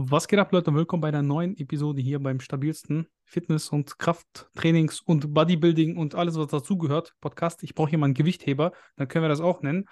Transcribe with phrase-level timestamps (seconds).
[0.00, 0.72] Was geht ab, Leute?
[0.72, 6.36] Willkommen bei einer neuen Episode hier beim stabilsten Fitness- und Krafttrainings- und Bodybuilding und alles,
[6.36, 7.14] was dazugehört.
[7.20, 7.64] Podcast.
[7.64, 9.86] Ich brauche hier mal einen Gewichtheber, dann können wir das auch nennen.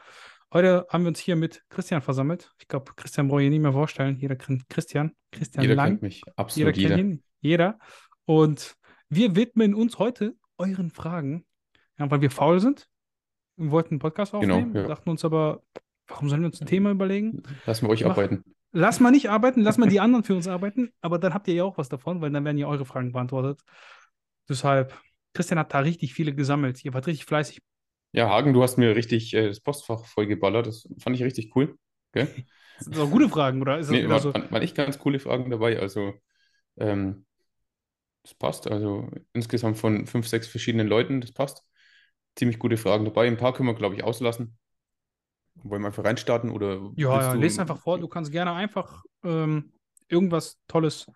[0.53, 2.53] Heute haben wir uns hier mit Christian versammelt.
[2.61, 4.17] Ich glaube, Christian brauche ich nicht mehr vorstellen.
[4.21, 5.11] Jeder kennt Christian.
[5.33, 5.89] Christian Jeder Lang.
[5.89, 6.97] kennt mich, absolut jeder jeder.
[7.03, 7.23] kennt ihn.
[7.41, 7.79] Jeder.
[8.27, 8.77] Und
[9.09, 11.45] wir widmen uns heute euren Fragen,
[11.99, 12.89] ja, weil wir faul sind.
[13.57, 14.87] Wir wollten einen Podcast Genau, aufnehmen, ja.
[14.87, 15.63] dachten uns aber,
[16.07, 17.43] warum sollen wir uns ein Thema überlegen?
[17.67, 18.45] Lassen wir euch Mach- arbeiten.
[18.73, 21.55] Lass mal nicht arbeiten, lass mal die anderen für uns arbeiten, aber dann habt ihr
[21.55, 23.61] ja auch was davon, weil dann werden ja eure Fragen beantwortet.
[24.49, 24.95] Deshalb,
[25.35, 26.85] Christian hat da richtig viele gesammelt.
[26.85, 27.63] Ihr wart richtig fleißig.
[28.13, 30.67] Ja, Hagen, du hast mir richtig äh, das Postfach vollgeballert.
[30.67, 31.79] Das fand ich richtig cool.
[32.13, 32.29] Gell?
[32.79, 33.79] Das sind auch gute Fragen, oder?
[33.79, 34.35] Ist das Nee, war, so?
[34.35, 35.79] waren, waren echt ganz coole Fragen dabei.
[35.79, 36.15] Also,
[36.79, 37.27] ähm,
[38.23, 38.69] das passt.
[38.71, 41.65] Also, insgesamt von fünf, sechs verschiedenen Leuten, das passt.
[42.37, 43.27] Ziemlich gute Fragen dabei.
[43.29, 44.59] Ein paar können wir, glaube ich, auslassen.
[45.63, 47.99] Wollen wir einfach reinstarten oder Ja, ja, du- lest einfach vor.
[47.99, 49.73] Du kannst gerne einfach ähm,
[50.09, 51.07] irgendwas Tolles,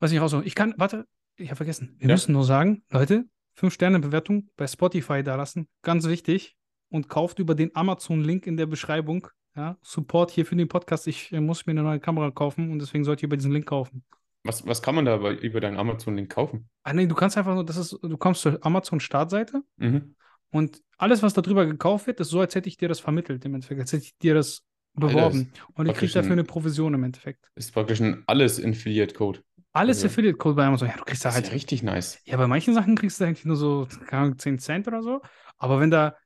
[0.00, 0.44] was ich raussuche.
[0.44, 1.96] Ich kann, warte, ich habe vergessen.
[1.98, 2.14] Wir Ja.
[2.14, 3.24] müssen nur sagen, Leute,
[3.58, 5.68] 5-Sterne-Bewertung bei Spotify da lassen.
[5.82, 6.56] Ganz wichtig.
[6.88, 9.26] Und kauft über den Amazon-Link in der Beschreibung.
[9.56, 11.06] Ja, Support hier für den Podcast.
[11.06, 13.66] Ich äh, muss mir eine neue Kamera kaufen und deswegen sollt ihr über diesen Link
[13.66, 14.04] kaufen.
[14.44, 16.68] Was, was kann man da bei, über deinen Amazon-Link kaufen?
[16.84, 20.14] Ah, nee, du kannst einfach nur, das ist, du kommst zur Amazon-Startseite Mhm.
[20.56, 23.54] Und alles, was darüber gekauft wird, ist so, als hätte ich dir das vermittelt im
[23.54, 24.64] Endeffekt, als hätte ich dir das
[24.96, 25.52] Alter, beworben.
[25.54, 27.50] das Und ich kriege dafür ein- eine Provision im Endeffekt.
[27.54, 29.42] Ist praktisch ein alles Affiliate-Code.
[29.72, 30.88] Alles Also- Affiliate-Code bei Amazon.
[30.88, 31.46] Ja, du kriegst da Das ist halt.
[31.48, 32.18] ja richtig nice.
[32.24, 35.20] Ja, bei manchen Sachen kriegst du eigentlich nur so, keine Ahnung, 10 Cent oder so.
[35.58, 36.16] Aber wenn da,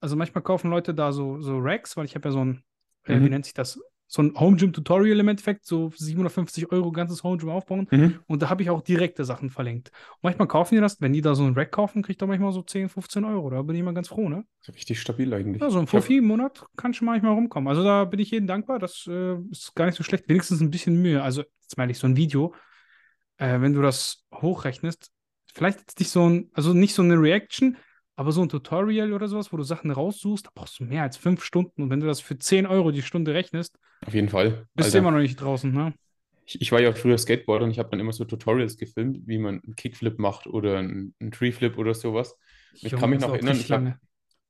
[0.00, 2.62] also manchmal kaufen Leute da so, so Racks, weil ich habe ja so ein,
[3.06, 3.24] äh, Mhm.
[3.26, 3.78] wie nennt sich das?
[4.06, 7.88] So ein Home Gym Tutorial im Endeffekt, so 750 Euro ganzes Home Gym aufbauen.
[7.90, 8.20] Mhm.
[8.26, 9.90] Und da habe ich auch direkte Sachen verlinkt.
[10.16, 12.52] Und manchmal kaufen die das, wenn die da so ein Rack kaufen, kriegt er manchmal
[12.52, 13.50] so 10, 15 Euro.
[13.50, 14.44] Da bin ich immer ganz froh, ne?
[14.68, 15.62] Richtig stabil eigentlich.
[15.62, 17.68] Ja, so ein Fuffi im Monat kann schon manchmal rumkommen.
[17.68, 18.78] Also da bin ich jedem dankbar.
[18.78, 20.28] Das äh, ist gar nicht so schlecht.
[20.28, 21.22] Wenigstens ein bisschen Mühe.
[21.22, 22.54] Also, jetzt meine ich so ein Video,
[23.38, 25.10] äh, wenn du das hochrechnest,
[25.52, 27.76] vielleicht jetzt nicht so ein, also nicht so eine Reaction,
[28.16, 31.16] aber so ein Tutorial oder sowas, wo du Sachen raussuchst, da brauchst du mehr als
[31.16, 31.82] fünf Stunden.
[31.82, 34.66] Und wenn du das für 10 Euro die Stunde rechnest, Auf jeden Fall.
[34.74, 34.90] bist Alter.
[34.92, 35.94] du immer noch nicht draußen, ne?
[36.46, 39.38] Ich, ich war ja früher Skateboarder und ich habe dann immer so Tutorials gefilmt, wie
[39.38, 42.38] man einen Kickflip macht oder einen, einen Treeflip oder sowas.
[42.74, 43.70] Ich kann mich noch erinnern, ich.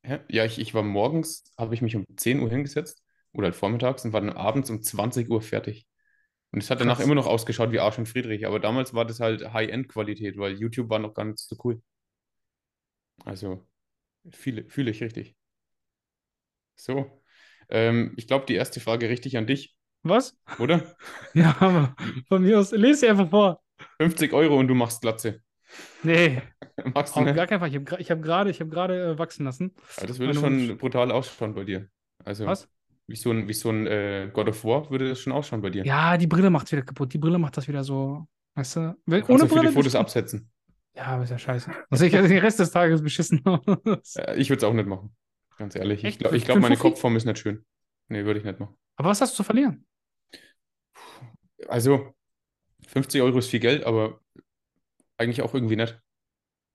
[0.03, 0.19] Hä?
[0.29, 3.03] Ja, ich, ich war morgens, habe ich mich um 10 Uhr hingesetzt
[3.33, 5.87] oder halt vormittags und war dann abends um 20 Uhr fertig.
[6.51, 7.07] Und es hat danach Krass.
[7.07, 10.91] immer noch ausgeschaut wie Arsch und Friedrich, aber damals war das halt High-End-Qualität, weil YouTube
[10.91, 11.81] war noch gar nicht so cool.
[13.25, 13.67] Also,
[14.33, 15.37] fühle, fühle ich richtig.
[16.77, 17.23] So,
[17.69, 20.37] ähm, ich glaube, die erste Frage richte ich an dich, Was?
[20.59, 20.97] oder?
[21.35, 21.95] Ja, aber
[22.29, 23.63] von mir aus, lese sie einfach vor.
[23.99, 25.41] 50 Euro und du machst Glatze.
[26.03, 26.43] Nee,
[26.95, 27.69] Magst du auf gar keinen Fall.
[27.69, 29.75] Ich habe ich hab gerade hab äh, wachsen lassen.
[30.01, 31.89] Ja, das würde schon Wunsch- brutal ausschauen bei dir.
[32.25, 32.69] Also, Was?
[33.07, 35.71] wie so ein, wie so ein äh, God of War würde das schon ausschauen bei
[35.71, 35.85] dir.
[35.85, 37.13] Ja, die Brille macht wieder kaputt.
[37.13, 38.81] Die Brille macht das wieder so, weißt du?
[39.09, 40.51] Kannst ohne ja viele Brille Fotos absetzen.
[40.97, 41.71] Ja, aber ist ja scheiße.
[41.91, 43.61] Sehe ich ja den Rest des Tages beschissen aus.
[44.17, 45.15] Äh, ich würde es auch nicht machen.
[45.59, 46.01] Ganz ehrlich.
[46.01, 46.19] Ich Echt?
[46.21, 46.77] glaube, ich glaub, für meine?
[46.77, 47.65] Kopfform ist nicht schön.
[48.09, 48.77] Nee, würde ich nicht machen.
[48.97, 49.85] Aber was hast du zu verlieren?
[51.69, 52.15] Also,
[52.89, 54.21] 50 Euro ist viel Geld, aber
[55.17, 55.99] eigentlich auch irgendwie nicht.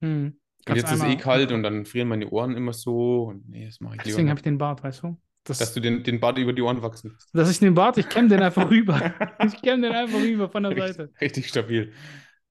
[0.02, 0.40] Hm.
[0.68, 3.24] Und jetzt ist einmal- eh kalt und dann frieren meine Ohren immer so.
[3.24, 5.19] Und nee, das mache ich Deswegen habe ich den Bart, weißt du?
[5.46, 7.29] Das, Dass du den, den Bart über die Ohren wachsen lässt.
[7.34, 9.13] dass ich den Bart, ich kämme den einfach rüber.
[9.46, 11.03] Ich kämme den einfach rüber von der Seite.
[11.03, 11.94] Richtig, richtig stabil.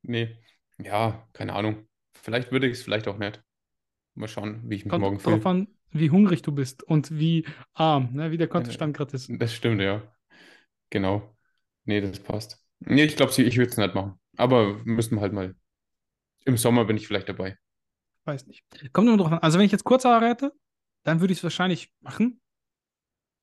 [0.03, 0.37] Nee,
[0.83, 1.87] ja, keine Ahnung.
[2.15, 3.43] Vielleicht würde ich es, vielleicht auch nicht.
[4.15, 5.51] Mal schauen, wie ich mich morgen Kommt drauf fühle.
[5.51, 8.31] an, wie hungrig du bist und wie arm, ne?
[8.31, 9.31] wie der Kontostand gerade ist.
[9.31, 10.03] Das stimmt, ja.
[10.91, 11.37] Genau.
[11.85, 12.65] Nee, das passt.
[12.81, 14.19] Nee, ich glaube, ich würde es nicht machen.
[14.37, 15.55] Aber müssen wir halt mal.
[16.45, 17.57] Im Sommer bin ich vielleicht dabei.
[18.25, 18.65] Weiß nicht.
[18.93, 19.39] Kommt immer drauf an.
[19.39, 20.53] Also wenn ich jetzt kurze Haare hätte,
[21.05, 22.41] dann würde ich es wahrscheinlich machen.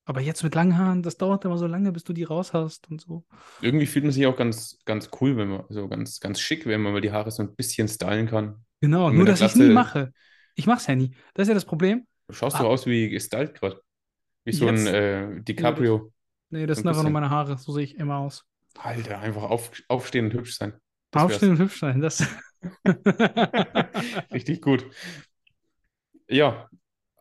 [0.06, 2.90] Aber jetzt mit langen Haaren, das dauert immer so lange, bis du die raus hast
[2.92, 3.26] und so.
[3.62, 6.82] Irgendwie fühlt man sich auch ganz, ganz cool, wenn man, so ganz, ganz schick, wenn
[6.82, 8.64] man mal die Haare so ein bisschen stylen kann.
[8.82, 10.14] Genau, nur dass ich nie mache.
[10.56, 11.16] Ich mache es ja nie.
[11.34, 12.06] Das ist ja das Problem.
[12.28, 12.60] Du schaust Ah.
[12.60, 13.82] so aus wie gestylt gerade.
[14.44, 14.88] Wie so Jetzt?
[14.88, 16.12] ein äh, DiCaprio.
[16.52, 17.58] Nee, das sind ein einfach nur meine Haare.
[17.58, 18.46] So sehe ich immer aus.
[18.78, 20.74] Alter, einfach auf, aufstehen und hübsch sein.
[21.12, 21.32] Das wär's.
[21.34, 22.00] Aufstehen und hübsch sein.
[22.02, 22.24] Das.
[24.32, 24.85] Richtig gut.
[26.28, 26.70] Ja,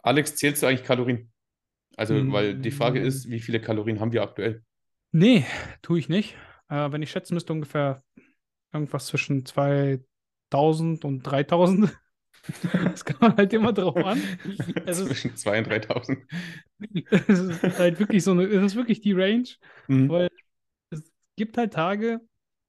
[0.03, 1.31] Alex, zählst du eigentlich Kalorien?
[1.97, 4.63] Also, weil die Frage ist, wie viele Kalorien haben wir aktuell?
[5.13, 5.45] nee,
[5.83, 6.35] tue ich nicht.
[6.69, 8.03] Äh, wenn ich schätzen müsste, ungefähr
[8.73, 11.91] irgendwas zwischen 2000 und 3000.
[12.73, 14.21] Das kann man halt immer drauf an.
[14.87, 16.19] Es ist- Zwischen 2.000 und 3.000.
[17.29, 19.49] Es ist halt wirklich so eine, es ist wirklich die Range.
[19.89, 20.09] Mhm.
[20.11, 20.29] Weil
[20.91, 22.21] es gibt halt Tage,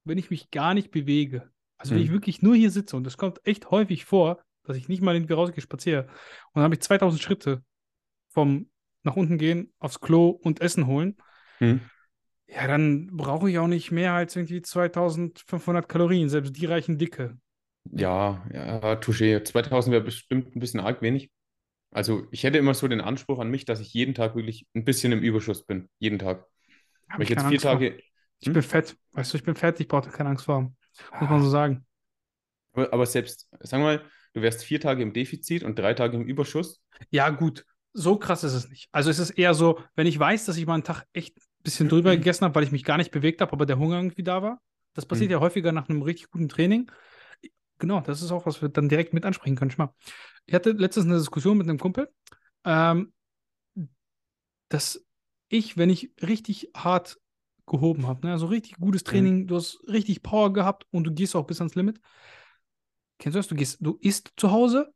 [0.05, 1.51] wenn ich mich gar nicht bewege.
[1.77, 2.05] Also wenn Mhm.
[2.05, 5.13] ich wirklich nur hier sitze und das kommt echt häufig vor, dass ich nicht mal
[5.15, 6.03] irgendwie rausgehe, spaziere.
[6.03, 7.63] Und dann habe ich 2000 Schritte
[8.29, 8.69] vom
[9.05, 11.15] nach unten gehen, aufs Klo und Essen holen.
[11.59, 11.81] Mhm.
[12.47, 16.29] Ja, dann brauche ich auch nicht mehr als irgendwie 2500 Kalorien.
[16.29, 17.37] Selbst die reichen dicke.
[17.91, 19.43] Ja, ja, touché.
[19.43, 21.31] 2000 wäre bestimmt ein bisschen arg wenig.
[21.91, 24.83] Also ich hätte immer so den Anspruch an mich, dass ich jeden Tag wirklich ein
[24.83, 25.89] bisschen im Überschuss bin.
[25.99, 26.45] Jeden Tag.
[27.07, 27.59] Wenn ich jetzt vier.
[27.59, 27.97] Tage,
[28.39, 28.63] Ich bin hm?
[28.63, 28.97] fett.
[29.13, 30.73] Weißt du, ich bin fett, ich brauche keine Angst vor.
[31.19, 31.85] Muss man so sagen.
[32.73, 36.17] aber, aber selbst, sagen wir mal, du wärst vier Tage im Defizit und drei Tage
[36.17, 36.81] im Überschuss.
[37.11, 37.65] Ja, gut.
[37.97, 38.89] So krass ist es nicht.
[38.91, 41.41] Also es ist eher so, wenn ich weiß, dass ich mal einen Tag echt ein
[41.63, 44.23] bisschen drüber gegessen habe, weil ich mich gar nicht bewegt habe, aber der Hunger irgendwie
[44.23, 44.61] da war.
[44.93, 45.37] Das passiert Hm.
[45.37, 46.91] ja häufiger nach einem richtig guten Training.
[47.79, 49.71] Genau, das ist auch, was wir dann direkt mit ansprechen können.
[49.71, 49.93] Schau mal.
[50.45, 52.09] Ich hatte letztens eine Diskussion mit einem Kumpel,
[52.65, 53.13] ähm,
[54.69, 55.05] dass
[55.49, 57.17] ich, wenn ich richtig hart
[57.67, 59.09] gehoben habe, ne, also richtig gutes Hm.
[59.11, 61.99] Training, du hast richtig Power gehabt und du gehst auch bis ans Limit.
[63.17, 63.47] Kennst du das?
[63.47, 64.93] Du gehst, du isst zu Hause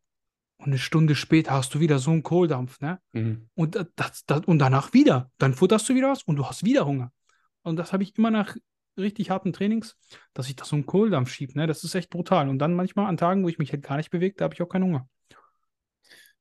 [0.60, 3.00] und eine Stunde später hast du wieder so einen Kohldampf, ne?
[3.14, 3.50] Mhm.
[3.56, 5.32] Und, das, das, und danach wieder.
[5.38, 7.12] Dann futterst du wieder was und du hast wieder Hunger.
[7.64, 8.56] Und das habe ich immer nach
[8.98, 9.96] richtig harten Trainings,
[10.34, 11.58] dass ich das so einen Kohldampf schiebe.
[11.58, 11.66] Ne?
[11.66, 12.50] Das ist echt brutal.
[12.50, 14.62] Und dann manchmal an Tagen, wo ich mich halt gar nicht bewege, da habe ich
[14.62, 15.08] auch keinen Hunger.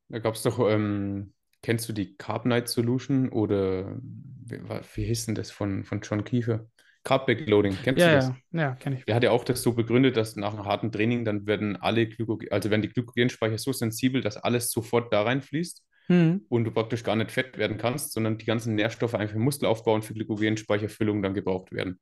[0.08, 1.32] Da gab es doch, ähm,
[1.62, 4.60] kennst du die Carb Night Solution oder wie,
[4.94, 6.66] wie hieß denn das von, von John Kiefer?
[7.08, 8.32] Carb Backloading, kennst Ja, du das?
[8.52, 9.06] ja, ja, kenne ich.
[9.08, 12.08] Der hat ja auch das so begründet, dass nach einem harten Training dann werden alle
[12.08, 16.48] Glykogen, also werden die Glykogenspeicher so sensibel, dass alles sofort da reinfließt Mhm.
[16.48, 19.94] und du praktisch gar nicht fett werden kannst, sondern die ganzen Nährstoffe einfach für Muskelaufbau
[19.94, 22.00] und für Glykogenspeicherfüllung dann gebraucht werden.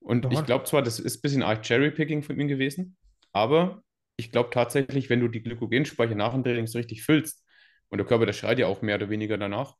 [0.00, 2.96] Und ich Ja, glaube zwar, das ist ein bisschen arg Cherry-Picking von ihm gewesen,
[3.32, 3.82] aber
[4.16, 7.44] ich glaube tatsächlich, wenn du die Glykogenspeicher nach dem Training so richtig füllst
[7.88, 9.76] und der Körper, der schreit ja auch mehr oder weniger danach,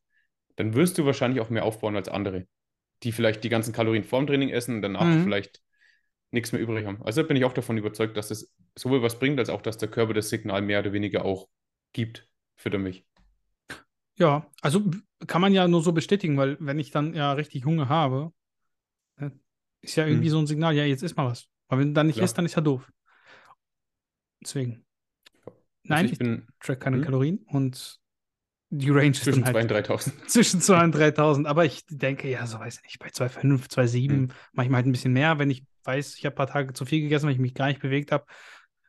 [0.56, 2.46] dann wirst du wahrscheinlich auch mehr aufbauen als andere,
[3.02, 5.20] die vielleicht die ganzen Kalorien vorm Training essen und danach Mhm.
[5.20, 5.62] vielleicht
[6.32, 7.02] nichts mehr übrig haben.
[7.04, 9.90] Also bin ich auch davon überzeugt, dass das sowohl was bringt, als auch, dass der
[9.90, 11.48] Körper das Signal mehr oder weniger auch
[11.92, 13.06] gibt für mich.
[14.18, 14.82] ja, also
[15.26, 18.32] kann man ja nur so bestätigen, weil wenn ich dann ja richtig Hunger habe,
[19.18, 19.32] ne,
[19.82, 20.30] ist ja irgendwie Mhm.
[20.30, 21.48] so ein Signal, ja, jetzt isst mal was.
[21.68, 22.20] Aber wenn du dann nicht Klar.
[22.20, 22.90] isst, dann ist ja doof.
[24.40, 24.84] Deswegen.
[25.88, 27.00] Also Nein, ich ich bin track keine Hm?
[27.00, 27.99] Kalorien und
[28.70, 30.12] die Range ist zwischen 2.000 halt und 3.000.
[30.26, 31.46] zwischen 2.000 und 3.000.
[31.46, 34.28] Aber ich denke, ja, so weiß ich nicht, bei 2,5, 2,7, Hm.
[34.52, 37.00] manchmal halt ein bisschen mehr, wenn ich weiß, ich habe ein paar Tage zu viel
[37.00, 38.24] gegessen, weil ich mich gar nicht bewegt habe.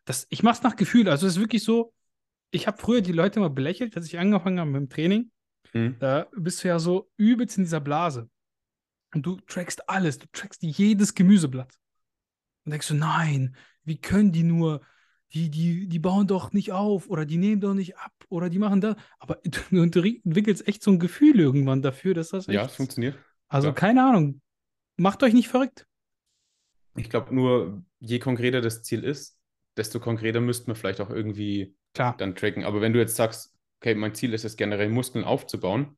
[0.06, 1.10] Das, ich mache es nach Gefühl.
[1.10, 1.94] Also es ist wirklich so,
[2.52, 5.32] ich habe früher die Leute immer belächelt, als ich angefangen habe mit dem Training.
[5.72, 5.96] Hm?
[6.00, 8.30] Da bist du ja so übelst in dieser Blase.
[9.14, 11.78] Und du trackst alles, du trackst jedes Gemüseblatt.
[12.66, 14.82] Und denkst du, nein, wie können die nur?
[15.34, 18.60] Die, die, die bauen doch nicht auf oder die nehmen doch nicht ab oder die
[18.60, 18.96] machen das.
[19.20, 19.40] Aber
[19.72, 23.18] du entwickelst echt so ein Gefühl irgendwann dafür, dass das Ja, es funktioniert.
[23.48, 23.74] Also klar.
[23.74, 24.42] keine Ahnung.
[24.98, 25.88] Macht euch nicht verrückt.
[26.96, 29.38] Ich glaube nur, je konkreter das Ziel ist,
[29.78, 32.16] desto konkreter müsste man vielleicht auch irgendwie Klar.
[32.18, 32.66] dann tracken.
[32.66, 35.98] Aber wenn du jetzt sagst, okay, mein Ziel ist es generell Muskeln aufzubauen,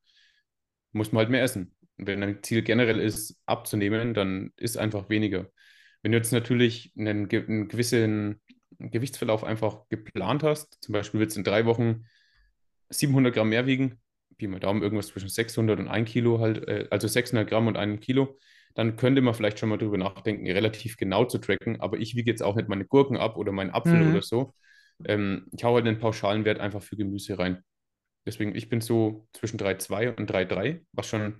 [0.92, 1.76] muss man halt mehr essen.
[1.98, 5.50] Und wenn dein Ziel generell ist, abzunehmen, dann ist einfach weniger.
[6.02, 8.42] Wenn du jetzt natürlich einen, einen gewissen
[8.92, 12.06] Gewichtsverlauf einfach geplant hast, zum Beispiel willst du in drei Wochen
[12.90, 14.00] 700 Gramm mehr wiegen,
[14.38, 17.78] Pi mal Daumen, irgendwas zwischen 600 und 1 Kilo halt, äh, also 600 Gramm und
[17.78, 18.38] einem Kilo,
[18.76, 22.32] dann könnte man vielleicht schon mal drüber nachdenken, relativ genau zu tracken, aber ich wiege
[22.32, 24.10] jetzt auch nicht meine Gurken ab oder meinen Apfel Mhm.
[24.10, 24.54] oder so.
[25.06, 27.64] Ähm, ich hau halt einen pauschalen Wert einfach für Gemüse rein.
[28.26, 31.40] Deswegen, ich bin so zwischen 3,2 und 3,3, was schon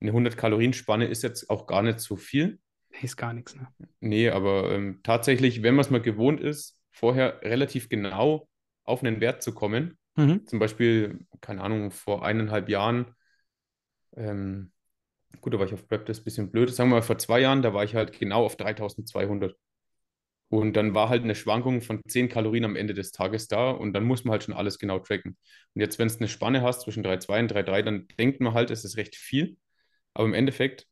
[0.00, 2.58] eine 100-Kalorien-Spanne ist jetzt auch gar nicht so viel.
[2.92, 3.66] Nee, ist gar nichts, ne?
[4.00, 8.48] Nee, aber ähm, tatsächlich, wenn man es mal gewohnt ist, vorher relativ genau
[8.84, 10.44] auf einen Wert zu kommen, Mhm.
[10.46, 13.14] zum Beispiel, keine Ahnung, vor eineinhalb Jahren,
[14.16, 14.72] ähm,
[15.40, 17.18] gut, da war ich auf Prep, das ist ein bisschen blöd, sagen wir mal vor
[17.18, 19.56] zwei Jahren, da war ich halt genau auf 3200.
[20.50, 23.94] Und dann war halt eine Schwankung von 10 Kalorien am Ende des Tages da und
[23.94, 25.36] dann muss man halt schon alles genau tracken.
[25.74, 28.70] Und jetzt, wenn es eine Spanne hast zwischen 3,2 und 3,3, dann denkt man halt,
[28.70, 29.56] es ist recht viel.
[30.14, 30.88] Aber im Endeffekt,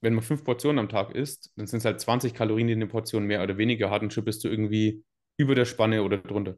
[0.00, 2.86] wenn man fünf Portionen am Tag isst, dann sind es halt 20 Kalorien, die eine
[2.86, 5.04] Portion mehr oder weniger hat und schon bist du irgendwie
[5.36, 6.56] über der Spanne oder drunter.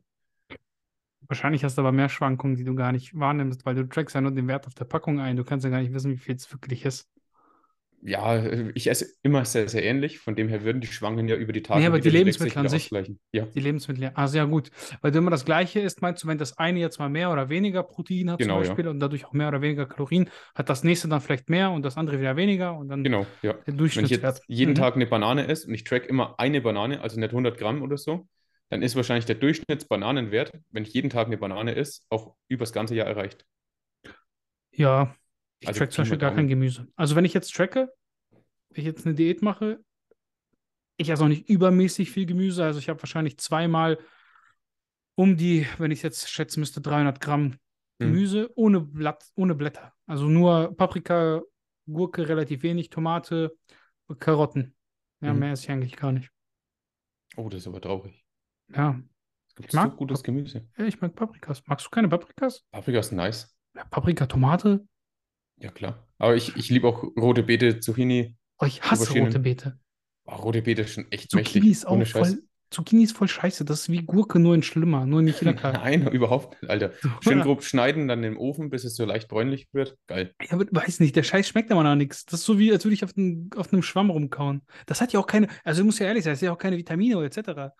[1.28, 4.20] Wahrscheinlich hast du aber mehr Schwankungen, die du gar nicht wahrnimmst, weil du trackst ja
[4.20, 5.36] nur den Wert auf der Packung ein.
[5.36, 7.08] Du kannst ja gar nicht wissen, wie viel es wirklich ist.
[8.02, 8.42] Ja,
[8.74, 10.18] ich esse immer sehr, sehr ähnlich.
[10.18, 12.68] Von dem her würden die Schwankungen ja über die Tage Nee, aber die Lebensmittel an
[12.68, 12.90] sich.
[13.32, 14.12] Ja, Die Lebensmittel, ja.
[14.14, 14.70] Also ja, gut.
[15.02, 17.48] Weil du immer das Gleiche isst, meinst du, wenn das eine jetzt mal mehr oder
[17.48, 18.68] weniger Protein hat Genau, zum ja.
[18.68, 21.82] Beispiel und dadurch auch mehr oder weniger Kalorien, hat das nächste dann vielleicht mehr und
[21.82, 23.54] das andere wieder weniger und dann genau, ja.
[23.66, 24.38] der Wenn ich Durchschnittswert.
[24.38, 24.74] jetzt jeden Mhm.
[24.74, 27.96] Tag eine Banane esse und ich track immer eine Banane, also nicht 100 Gramm oder
[27.98, 28.28] so,
[28.70, 32.94] dann ist wahrscheinlich der Durchschnittsbananenwert, wenn ich jeden Tag eine Banane esse, auch übers ganze
[32.94, 33.44] Jahr erreicht.
[34.72, 35.16] Ja,
[35.60, 36.48] ich Also track zum Beispiel gar kein.
[36.48, 36.88] Gemüse.
[36.96, 37.92] Also wenn ich jetzt tracke,
[38.70, 39.80] wenn ich jetzt eine Diät mache,
[40.96, 42.64] ich esse auch nicht übermäßig viel Gemüse.
[42.64, 43.98] Also ich habe wahrscheinlich zweimal
[45.14, 47.52] um die, wenn ich jetzt schätzen müsste, 300 Gramm
[48.02, 48.12] Hm.
[48.12, 49.92] Gemüse ohne Blatt, ohne Blätter.
[50.06, 51.42] Also nur Paprika,
[51.86, 53.54] Gurke relativ wenig, Tomate,
[54.18, 54.74] Karotten.
[55.20, 55.38] Ja, Mhm.
[55.40, 56.30] mehr esse ich eigentlich gar nicht.
[57.36, 58.24] Oh, das ist aber traurig.
[58.74, 59.00] Ja,
[59.48, 60.66] Es gibt Ich mag so gutes Gemüse.
[60.78, 61.62] ja, ich mag Paprikas.
[61.66, 62.64] Magst du keine Paprikas?
[62.70, 63.54] Paprika ist nice.
[63.74, 64.86] Ja, Paprika, Tomate?
[65.60, 66.06] Ja, klar.
[66.18, 68.36] Aber ich, ich liebe auch rote Beete, Zucchini.
[68.58, 69.78] Oh, ich hasse rote Beete.
[70.24, 71.70] Oh, rote Beete ist schon echt Zucchini mächtig.
[71.70, 72.42] ist auch voll.
[72.70, 73.64] Zucchini ist voll scheiße.
[73.64, 75.72] Das ist wie Gurke, nur in schlimmer, nur nicht lecker.
[75.84, 76.92] Nein, überhaupt nicht, Alter.
[77.20, 79.96] Schön grob schneiden, dann im Ofen, bis es so leicht bräunlich wird.
[80.06, 80.32] Geil.
[80.40, 82.26] Ja, aber weiß nicht, der Scheiß schmeckt aber nach nichts.
[82.26, 84.62] Das ist so wie, als würde ich auf, den, auf einem Schwamm rumkauen.
[84.86, 86.58] Das hat ja auch keine, also ich muss ja ehrlich sein, das hat ja auch
[86.58, 87.38] keine Vitamine oder etc.
[87.38, 87.72] In Hat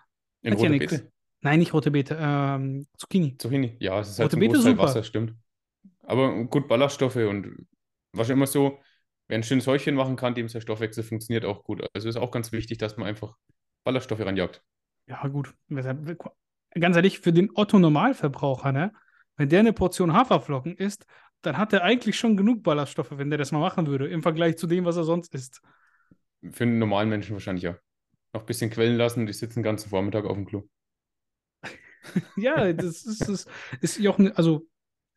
[0.45, 0.91] ja rote nix.
[0.93, 1.13] Beete.
[1.43, 3.37] Nein, nicht rote Beete, ähm, Zucchini.
[3.39, 3.77] Zucchini.
[3.79, 4.83] Ja, es ist halt Rote Beete Großteil super.
[4.83, 5.35] Wasser, stimmt.
[6.11, 7.69] Aber gut, Ballaststoffe und
[8.13, 8.81] was immer so,
[9.29, 11.87] wer ein schönes Häufchen machen kann, dem sein Stoffwechsel funktioniert auch gut.
[11.95, 13.37] Also ist auch ganz wichtig, dass man einfach
[13.85, 14.61] Ballaststoffe ranjagt.
[15.07, 15.55] Ja, gut.
[15.69, 18.93] Ganz ehrlich, für den Otto-Normalverbraucher, ne?
[19.37, 21.07] Wenn der eine Portion Haferflocken isst,
[21.43, 24.57] dann hat er eigentlich schon genug Ballaststoffe, wenn der das mal machen würde, im Vergleich
[24.57, 25.63] zu dem, was er sonst isst.
[26.51, 27.77] Für einen normalen Menschen wahrscheinlich ja.
[28.33, 30.65] Noch ein bisschen quellen lassen, die sitzen den ganzen Vormittag auf dem Klo.
[32.37, 33.47] Ja, das ist, das
[33.81, 34.67] ist ja auch, ne, also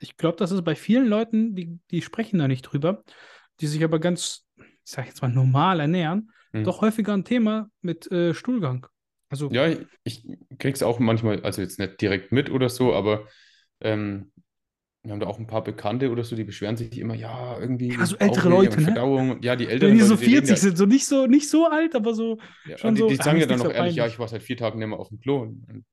[0.04, 3.04] ich glaube, das ist bei vielen Leuten, die, die sprechen da nicht drüber,
[3.62, 6.64] die sich aber ganz, ich sag jetzt mal, normal ernähren, Hm.
[6.64, 8.88] doch häufiger ein Thema mit äh, Stuhlgang.
[9.30, 10.26] Also, Ja, ich, ich
[10.58, 13.28] krieg's auch manchmal, also jetzt nicht direkt mit oder so, aber
[13.82, 14.32] ähm,
[15.04, 17.94] wir haben da auch ein paar Bekannte oder so, die beschweren sich immer, ja, irgendwie
[18.00, 18.92] Ja, so ältere Leute, ne?
[18.94, 19.42] Verdauung.
[19.44, 21.28] Ja, die wenn älteren die so Leute, die reden 40 ja, sind, so nicht so,
[21.28, 23.96] nicht so alt, aber so, ja, schon die, so, die sagen ja dann auch ehrlich,
[23.96, 25.42] ja, ich war seit vier Tagen nicht mehr auf dem Klo.
[25.42, 25.86] Und-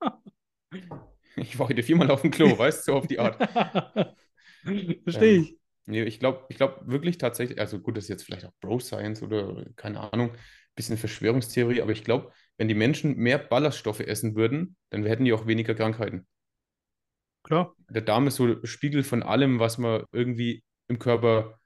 [1.36, 3.38] Ich war heute viermal auf dem Klo, weißt du, so auf die Art.
[5.04, 5.58] Verstehe Ähm, ich.
[5.86, 9.22] Nee, ich glaube ich glaub wirklich tatsächlich, also gut, das ist jetzt vielleicht auch Bro-Science
[9.22, 10.32] oder keine Ahnung,
[10.74, 15.32] bisschen Verschwörungstheorie, aber ich glaube, wenn die Menschen mehr Ballaststoffe essen würden, dann hätten die
[15.34, 16.26] auch weniger Krankheiten.
[17.42, 17.74] Klar.
[17.88, 21.58] Der Darm ist so Spiegel von allem, was man irgendwie im Körper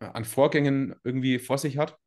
[0.00, 1.98] äh, an Vorgängen irgendwie vor sich hat.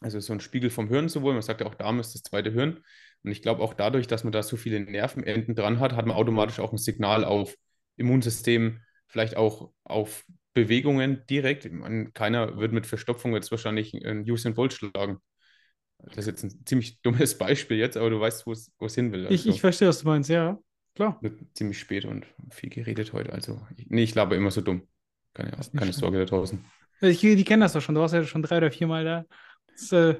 [0.00, 2.52] Also so ein Spiegel vom Hirn sowohl, man sagt ja auch, Darm ist das zweite
[2.52, 2.84] Hirn.
[3.24, 6.16] Und ich glaube auch dadurch, dass man da so viele Nervenenden dran hat, hat man
[6.16, 7.54] automatisch auch ein Signal auf
[7.96, 11.64] Immunsystem, vielleicht auch auf Bewegungen direkt.
[11.64, 15.18] Ich meine, keiner wird mit Verstopfung jetzt wahrscheinlich einen Usain Bolt schlagen.
[15.98, 19.24] Das ist jetzt ein ziemlich dummes Beispiel jetzt, aber du weißt, wo es hin will.
[19.26, 20.58] Ich, Also ich verstehe, was du meinst, ja.
[20.94, 21.18] Klar.
[21.20, 23.32] wird ziemlich spät und viel geredet heute.
[23.32, 24.82] Also, ich, nee, ich laber immer so dumm.
[25.32, 25.92] Keine, keine.
[25.92, 26.64] Sorge da draußen.
[27.00, 27.94] Ich, die kennen das doch schon.
[27.94, 29.24] Du warst ja schon drei oder viermal da.
[29.68, 30.16] Das, äh,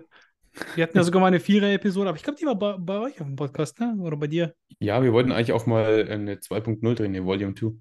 [0.75, 3.21] wir hatten ja sogar mal eine Vierer-Episode, aber ich glaube, die war bei, bei euch
[3.21, 3.97] auf dem Podcast, ne?
[4.00, 4.55] Oder bei dir.
[4.81, 7.73] Ja, wir wollten eigentlich auch mal eine 2.0 drehen, eine Volume 2.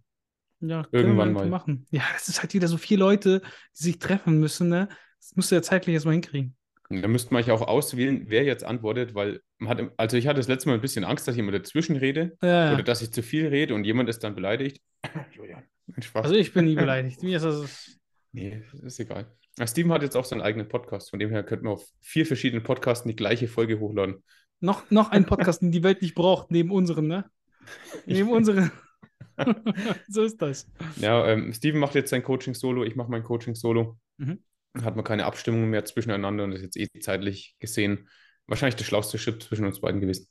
[0.59, 1.49] Ja, können Irgendwann wir mal.
[1.49, 1.85] machen.
[1.91, 3.41] Ja, es ist halt wieder so vier Leute,
[3.77, 4.89] die sich treffen müssen, ne?
[5.19, 6.55] Das musst du ja zeitlich erstmal hinkriegen.
[6.89, 10.37] Da müsste man eigentlich auch auswählen, wer jetzt antwortet, weil man hat, also ich hatte
[10.37, 12.81] das letzte Mal ein bisschen Angst, dass ich immer dazwischen rede Ja, oder ja.
[12.81, 14.81] dass ich zu viel rede und jemand ist dann beleidigt.
[15.31, 15.63] Julian.
[16.13, 17.21] Also ich bin nie beleidigt.
[17.23, 17.97] Mir ist das.
[18.31, 19.25] Nee, das ist egal.
[19.65, 22.63] Steven hat jetzt auch seinen eigenen Podcast, von dem her könnten wir auf vier verschiedenen
[22.63, 24.23] Podcasten die gleiche Folge hochladen.
[24.59, 27.25] Noch, noch ein Podcast, den die Welt nicht braucht, neben unserem, ne?
[28.05, 28.71] Neben unseren.
[30.07, 30.67] so ist das.
[30.97, 33.97] Ja, ähm, Steven macht jetzt sein Coaching-Solo, ich mache mein Coaching-Solo.
[34.17, 34.43] Mhm.
[34.83, 38.07] Hat man keine Abstimmung mehr zwischeneinander und das ist jetzt eh zeitlich gesehen
[38.47, 40.27] wahrscheinlich der schlauste Schritt zwischen uns beiden gewesen.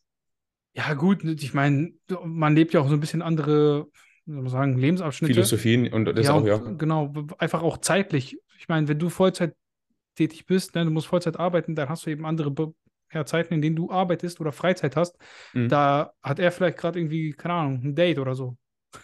[0.75, 1.93] Ja, gut, ich meine,
[2.25, 3.87] man lebt ja auch so ein bisschen andere,
[4.27, 5.33] wie soll man sagen, Lebensabschnitte.
[5.33, 6.59] Philosophien und das ja, auch, ja.
[6.59, 8.39] Genau, einfach auch zeitlich.
[8.59, 9.55] Ich meine, wenn du Vollzeit
[10.15, 12.75] tätig bist, ne, du musst Vollzeit arbeiten, dann hast du eben andere Be
[13.13, 15.17] ja, Zeiten, in denen du arbeitest oder Freizeit hast.
[15.55, 15.69] Mhm.
[15.69, 18.57] Da hat er vielleicht gerade irgendwie, keine Ahnung, ein Date oder so.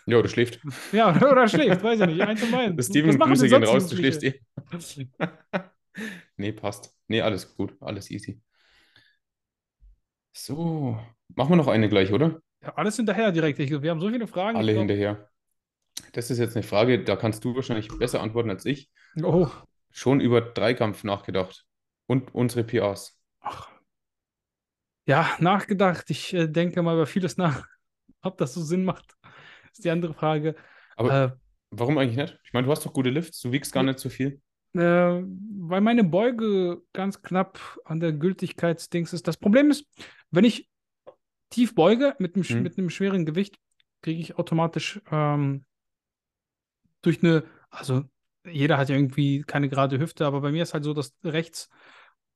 [0.07, 0.61] Ja, du schläft.
[0.93, 2.21] Ja, oder schläft, weiß ich nicht.
[2.21, 2.77] Eins und beiden.
[2.77, 4.41] Das Steven, Grüße gehen raus, du schläfst eh.
[6.37, 6.97] Nee, passt.
[7.07, 8.41] Nee, alles gut, alles easy.
[10.33, 12.41] So, machen wir noch eine gleich, oder?
[12.63, 13.59] Ja, alles hinterher direkt.
[13.59, 14.57] Ich, wir haben so viele Fragen.
[14.57, 15.29] Alle hinterher.
[16.13, 18.91] Das ist jetzt eine Frage, da kannst du wahrscheinlich besser antworten als ich.
[19.23, 19.49] Oh,
[19.91, 21.65] Schon über Dreikampf nachgedacht.
[22.07, 23.19] Und unsere PRs.
[23.41, 23.71] ach.
[25.07, 26.09] Ja, nachgedacht.
[26.11, 27.67] Ich äh, denke mal über vieles nach.
[28.23, 29.17] Ob das so Sinn macht,
[29.73, 30.55] ist die andere Frage.
[30.97, 31.31] Aber Äh,
[31.71, 32.39] warum eigentlich nicht?
[32.45, 34.41] Ich meine, du hast doch gute Lifts, du wiegst gar nicht so viel.
[34.75, 39.27] Äh, weil meine Beuge ganz knapp an der Gültigkeitsdings ist.
[39.27, 39.87] Das Problem ist,
[40.31, 40.69] wenn ich
[41.51, 42.63] tief beuge mit einem, Mhm.
[42.63, 43.59] mit einem schweren Gewicht,
[44.03, 45.65] kriege ich automatisch ähm,
[47.03, 48.05] durch eine, also
[48.45, 51.69] jeder hat ja irgendwie keine gerade Hüfte, aber bei mir ist halt so, dass rechts,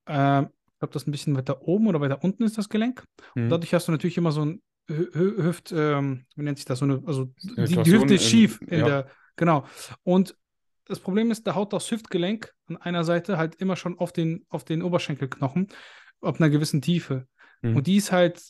[0.07, 3.05] äh, ich glaube, das ein bisschen weiter oben oder weiter unten ist das Gelenk.
[3.35, 3.49] Hm.
[3.49, 6.79] Dadurch hast du natürlich immer so ein Hü Hü- Hüft, ähm, wie nennt sich das,
[6.79, 8.87] so eine, also die, die Hüfte ist in- schief in ja.
[8.87, 9.67] der, genau.
[10.05, 10.37] Und
[10.85, 14.45] das Problem ist, da haut das Hüftgelenk an einer Seite halt immer schon auf den,
[14.49, 15.69] auf den Oberschenkelknochen,
[16.21, 17.27] ab einer gewissen Tiefe.
[17.63, 17.75] Hm.
[17.75, 18.41] Und die ist halt,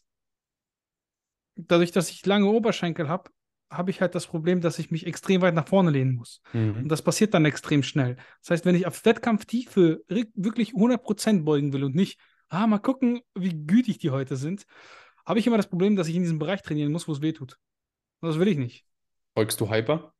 [1.55, 3.31] dadurch, dass ich lange Oberschenkel habe,
[3.71, 6.41] habe ich halt das Problem, dass ich mich extrem weit nach vorne lehnen muss.
[6.53, 6.89] Und Mhm.
[6.89, 8.17] das passiert dann extrem schnell.
[8.41, 13.21] Das heißt, wenn ich auf Wettkampftiefe wirklich 100% beugen will und nicht, ah, mal gucken,
[13.35, 14.67] wie gütig die heute sind,
[15.25, 17.33] habe ich immer das Problem, dass ich in diesem Bereich trainieren muss, wo es weh
[17.33, 17.59] tut.
[18.21, 18.85] Und das will ich nicht.
[19.35, 20.13] Beugst du Hyper?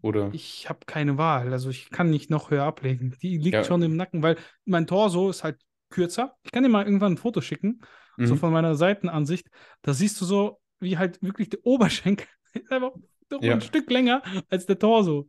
[0.00, 0.30] Oder?
[0.32, 1.52] Ich habe keine Wahl.
[1.52, 3.14] Also ich kann nicht noch höher ablegen.
[3.22, 3.64] Die liegt Ja.
[3.64, 6.34] schon im Nacken, weil mein Torso ist halt kürzer.
[6.42, 7.80] Ich kann dir mal irgendwann ein Foto schicken,
[8.18, 8.38] so Mhm.
[8.38, 9.46] von meiner Seitenansicht.
[9.82, 12.92] Da siehst du so, wie halt wirklich der Oberschenkel ist einfach
[13.28, 13.54] doch Ja.
[13.54, 15.28] ein Stück länger als der Torso.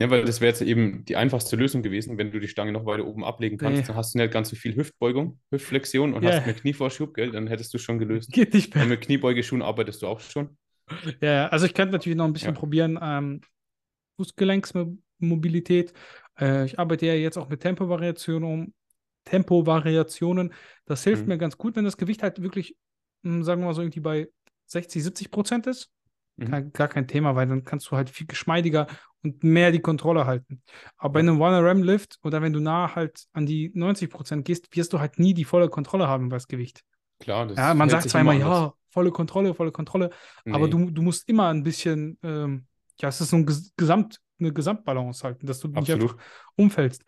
[0.00, 2.84] Ja, weil das wäre jetzt eben die einfachste Lösung gewesen, wenn du die Stange noch
[2.84, 3.80] weiter oben ablegen kannst.
[3.82, 3.86] Nee.
[3.86, 6.32] Dann hast du nicht ganz so viel Hüftbeugung, Hüftflexion und Ja.
[6.32, 7.30] hast mehr Knievorschub, gell?
[7.30, 8.32] Dann hättest du schon gelöst.
[8.32, 8.86] Geht nicht Und mehr.
[8.86, 10.56] mit Kniebeugeschuhen arbeitest du auch schon.
[11.22, 12.58] Ja, also ich könnte natürlich noch ein bisschen Ja.
[12.58, 13.40] probieren, ähm,
[14.16, 15.92] Fußgelenksmobilität.
[16.38, 18.74] Äh, ich arbeite ja jetzt auch mit Tempovariationen um.
[19.24, 20.52] Tempovariationen.
[20.86, 21.28] Das hilft Mhm.
[21.28, 22.76] mir ganz gut, wenn das Gewicht halt wirklich,
[23.22, 24.28] mh, sagen wir mal so, irgendwie bei
[24.66, 25.90] 60, 70 Prozent ist.
[26.36, 26.72] Mhm.
[26.72, 28.86] Gar kein Thema, weil dann kannst du halt viel geschmeidiger
[29.22, 30.62] und mehr die Kontrolle halten.
[30.96, 34.92] Aber bei einem One-RM-Lift oder wenn du nah halt an die 90 Prozent gehst, wirst
[34.92, 36.82] du halt nie die volle Kontrolle haben über das Gewicht.
[37.20, 40.10] Klar, das Ja, man sagt zweimal, ja, volle Kontrolle, volle Kontrolle.
[40.50, 40.70] Aber Nee.
[40.70, 42.66] du, du musst immer ein bisschen, ähm,
[43.00, 46.10] ja, es ist so ein Ges Gesamt, eine Gesamtbalance halten, dass du nicht Absolut.
[46.10, 46.16] einfach
[46.56, 47.04] umfällst.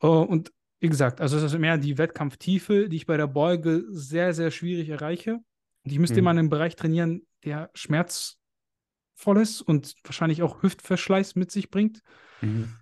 [0.00, 3.84] Äh, und wie gesagt, also es ist mehr die Wettkampftiefe, die ich bei der Beuge
[3.90, 5.34] sehr, sehr schwierig erreiche.
[5.34, 6.18] Und ich müsste Mhm.
[6.20, 8.39] immer in einem Bereich trainieren, der schmerzvoll
[9.38, 12.00] ist und wahrscheinlich auch Hüftverschleiß mit sich bringt.
[12.40, 12.74] Mhm.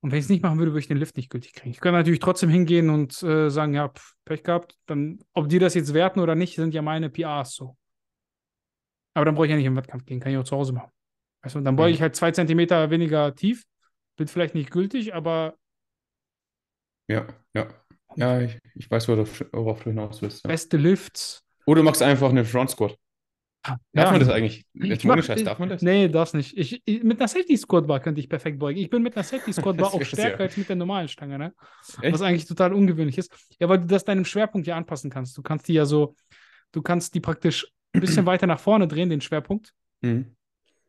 [0.00, 1.70] Und wenn ich es nicht machen würde, würde ich den Lift nicht gültig kriegen.
[1.70, 4.76] Ich kann natürlich trotzdem hingehen und äh, sagen, ja, pf, Pech gehabt.
[4.86, 7.76] Dann, ob die das jetzt werten oder nicht, sind ja meine PRs so.
[9.14, 10.90] Aber dann brauche ich ja nicht im Wettkampf gehen, kann ich auch zu Hause machen.
[11.42, 11.84] Weißt du, dann Mhm.
[11.86, 13.64] ich halt zwei Zentimeter weniger tief.
[14.16, 15.54] Wird vielleicht nicht gültig, aber
[17.08, 17.68] Ja, ja.
[18.16, 20.44] Ja, ich, ich weiß, worauf, du hinaus willst.
[20.44, 20.48] Ja.
[20.48, 21.44] beste Lifts.
[21.66, 22.96] Oder du machst einfach einen Front Squat.
[23.66, 24.64] Darf Ja, man das eigentlich?
[24.74, 25.82] ich Jetzt mach- Scheiß, darf man das?
[25.82, 26.56] Nee, das nicht.
[26.56, 28.78] Ich, ich, mit einer Safety Squat Bar könnte ich perfekt beugen.
[28.78, 30.44] Ich bin mit einer Safety Squat Bar auch stärker ja.
[30.46, 31.54] als mit der normalen Stange, ne?
[32.02, 32.12] Echt?
[32.14, 33.32] Was eigentlich total ungewöhnlich ist.
[33.60, 35.36] Ja, weil du das deinem Schwerpunkt ja anpassen kannst.
[35.36, 36.14] Du kannst die ja so,
[36.72, 39.72] du kannst die praktisch ein bisschen weiter nach vorne drehen, den Schwerpunkt.
[40.02, 40.36] Mhm.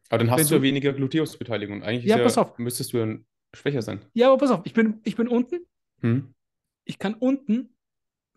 [0.10, 1.84] Aber dann hast Wenn du ja weniger Gluteusbeteiligung.
[1.84, 2.58] Eigentlich Ja, ist pass auf.
[2.60, 4.00] müsstest du dann schwächer sein.
[4.14, 5.60] Ja, aber pass auf, ich bin, ich bin unten,
[6.02, 6.34] Mhm.
[6.86, 7.76] ich kann unten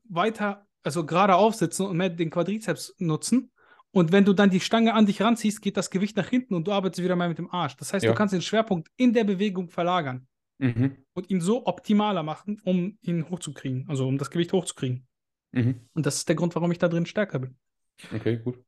[0.04, 3.50] weiter, also gerade aufsitzen und mehr den Quadrizeps nutzen.
[3.92, 6.66] Und wenn du dann die Stange an dich ranziehst, geht das Gewicht nach hinten und
[6.66, 7.76] du arbeitest wieder mal mit dem Arsch.
[7.76, 8.12] Das heißt, Ja.
[8.12, 10.26] du kannst den Schwerpunkt in der Bewegung verlagern
[10.58, 10.96] Mhm.
[11.14, 15.06] und ihn so optimaler machen, um ihn hochzukriegen, also um das Gewicht hochzukriegen.
[15.52, 15.80] Mhm.
[15.94, 17.56] Und das ist der Grund, warum ich da drin stärker bin.
[18.14, 18.62] Okay, gut.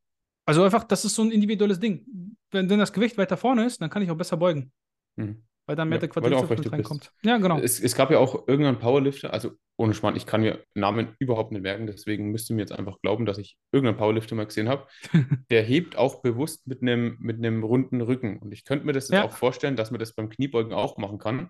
[0.45, 2.35] Also einfach, das ist so ein individuelles Ding.
[2.51, 4.71] Wenn, wenn das Gewicht weiter vorne ist, dann kann ich auch besser beugen,
[5.15, 5.43] Mhm.
[5.65, 6.73] Weil dann mehr Ja, der weil du Quadrizeps aufrecht mit bist.
[6.73, 7.11] reinkommt.
[7.23, 7.57] Ja, genau.
[7.59, 11.51] Es, es gab ja auch irgendeinen Powerlifter, also ohne Schmarrn, ich kann mir Namen überhaupt
[11.51, 14.69] nicht merken, deswegen müsst ihr mir jetzt einfach glauben, dass ich irgendeinen Powerlifter mal gesehen
[14.69, 14.87] habe.
[15.49, 18.39] Der hebt auch bewusst mit einem mit einem runden Rücken.
[18.39, 19.23] Und ich könnte mir das jetzt Ja.
[19.25, 21.49] auch vorstellen, dass man das beim Kniebeugen auch machen kann,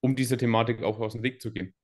[0.00, 1.74] um dieser Thematik auch aus dem Weg zu gehen.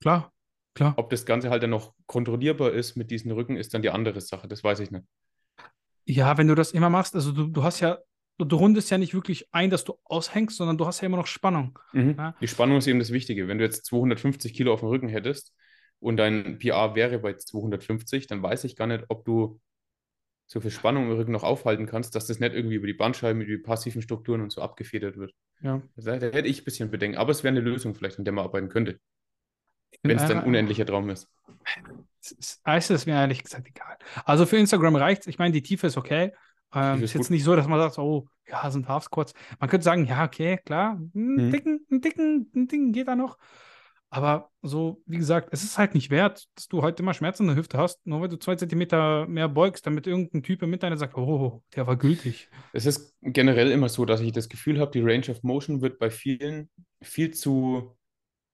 [0.00, 0.32] Klar,
[0.74, 0.94] klar.
[0.96, 4.20] Ob das Ganze halt dann noch kontrollierbar ist mit diesem Rücken, ist dann die andere
[4.20, 4.46] Sache.
[4.48, 5.04] Das weiß ich nicht.
[6.06, 7.98] Ja, wenn du das immer machst, also du, du hast ja,
[8.38, 11.26] du, rundest ja nicht wirklich ein, dass du aushängst, sondern du hast ja immer noch
[11.26, 11.78] Spannung.
[11.92, 12.14] Mhm.
[12.18, 12.34] Ja.
[12.40, 13.48] Die Spannung ist eben das Wichtige.
[13.48, 15.54] Wenn du jetzt 250 Kilo auf dem Rücken hättest
[16.00, 19.60] und dein PR wäre bei 250, dann weiß ich gar nicht, ob du
[20.46, 23.40] so viel Spannung im Rücken noch aufhalten kannst, dass das nicht irgendwie über die Bandscheiben,
[23.40, 25.32] über die passiven Strukturen und so abgefedert wird.
[25.62, 25.80] Ja.
[25.96, 27.16] Da, hätte ich ein bisschen Bedenken.
[27.16, 29.00] Aber es wäre eine Lösung vielleicht, an der man arbeiten könnte,
[30.02, 31.30] wenn es dann ein unendlicher Traum ist.
[32.20, 33.96] Es ist, es ist mir ehrlich gesagt egal.
[34.24, 35.26] Also für Instagram reicht's.
[35.26, 36.32] Ich meine, die Tiefe ist okay.
[36.74, 39.32] Ähm, ist ist jetzt nicht so, dass man sagt, oh, ja, sind Half Squats.
[39.60, 41.50] Man könnte sagen, ja, okay, klar, einen Mhm.
[41.50, 43.38] dicken, einen dicken, einen dicken geht da noch.
[44.10, 47.48] Aber so, wie gesagt, es ist halt nicht wert, dass du heute immer Schmerzen in
[47.48, 51.00] der Hüfte hast, nur weil du zwei Zentimeter mehr beugst, damit irgendein Typ im Internet
[51.00, 52.48] sagt, oh, der war gültig.
[52.72, 55.98] Es ist generell immer so, dass ich das Gefühl habe, die Range of Motion wird
[55.98, 56.70] bei vielen
[57.02, 57.96] viel zu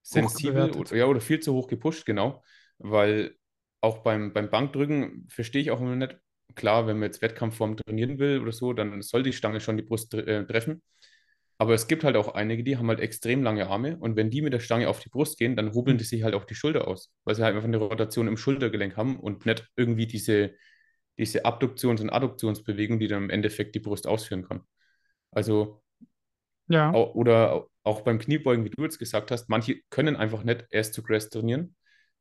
[0.02, 2.42] sensibel oder, ja, oder viel zu hoch gepusht, genau.
[2.78, 3.36] Weil
[3.82, 6.16] auch beim, beim Bankdrücken verstehe ich auch immer nicht,
[6.54, 9.82] klar, wenn man jetzt Wettkampfform trainieren will oder so, dann soll die Stange schon die
[9.82, 10.82] Brust äh, treffen.
[11.58, 14.42] Aber es gibt halt auch einige, die haben halt extrem lange Arme und wenn die
[14.42, 16.88] mit der Stange auf die Brust gehen, dann hobeln die sich halt auch die Schulter
[16.88, 20.54] aus, weil sie halt einfach eine Rotation im Schultergelenk haben und nicht irgendwie diese,
[21.18, 24.62] diese Abduktions- und Adduktionsbewegung, die dann im Endeffekt die Brust ausführen kann.
[25.32, 25.82] Also,
[26.68, 27.04] Ja.
[27.14, 31.02] oder auch beim Kniebeugen, wie du jetzt gesagt hast, manche können einfach nicht erst zu
[31.02, 31.74] Grass trainieren,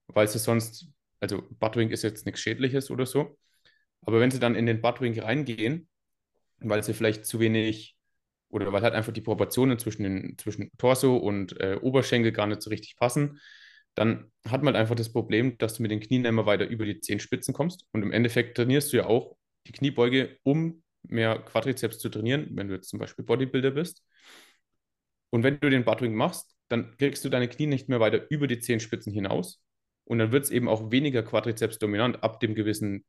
[0.08, 0.90] weil sie sonst,
[1.20, 3.38] also Buttwing ist jetzt nichts Schädliches oder so,
[4.06, 5.88] aber wenn sie dann in den Buttwing reingehen,
[6.60, 7.96] weil sie vielleicht zu wenig
[8.50, 12.62] oder weil halt einfach die Proportionen zwischen, den, zwischen Torso und äh, Oberschenkel gar nicht
[12.62, 13.40] so richtig passen,
[13.96, 16.86] dann hat man halt einfach das Problem, dass du mit den Knien immer weiter über
[16.86, 19.36] die Zehenspitzen kommst und im Endeffekt trainierst du ja auch
[19.68, 24.04] die Kniebeuge, um mehr Quadrizeps zu trainieren, wenn du jetzt zum Beispiel Bodybuilder bist.
[25.30, 28.48] Und wenn du den Buttwing machst, dann kriegst du deine Knie nicht mehr weiter über
[28.48, 29.62] die Zehenspitzen hinaus.
[30.06, 33.06] Und dann wird es eben auch weniger Quadrizeps dominant ab dem gewissen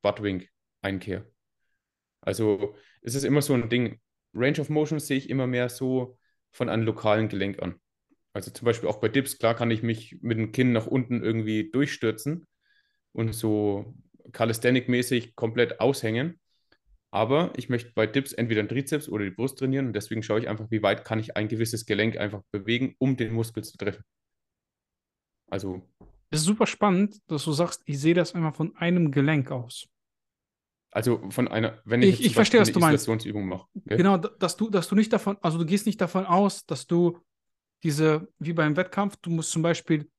[0.82, 1.26] Buttwing-Einkehr.
[2.20, 4.00] Also es ist immer so ein Ding.
[4.34, 6.18] Range of Motion sehe ich immer mehr so
[6.52, 7.76] von einem lokalen Gelenk an.
[8.32, 11.22] Also zum Beispiel auch bei Dips, klar kann ich mich mit dem Kinn nach unten
[11.22, 12.46] irgendwie durchstürzen
[13.12, 13.94] und so
[14.32, 16.38] Calisthenic-mäßig komplett aushängen.
[17.10, 20.38] Aber ich möchte bei Dips entweder den Trizeps oder die Brust trainieren und deswegen schaue
[20.38, 23.76] ich einfach, wie weit kann ich ein gewisses Gelenk einfach bewegen, um den Muskel zu
[23.76, 24.04] treffen.
[25.48, 25.82] Also.
[26.30, 29.88] Das ist super spannend, dass du sagst, ich sehe das immer von einem Gelenk aus.
[30.90, 33.06] Also von einer, wenn ich, ich, ich verstehe, du meinst.
[33.08, 33.66] mache.
[33.74, 33.96] Okay?
[33.96, 37.18] Genau, dass du, dass du nicht davon, also du gehst nicht davon aus, dass du
[37.82, 40.10] diese, wie beim Wettkampf, du musst zum Beispiel,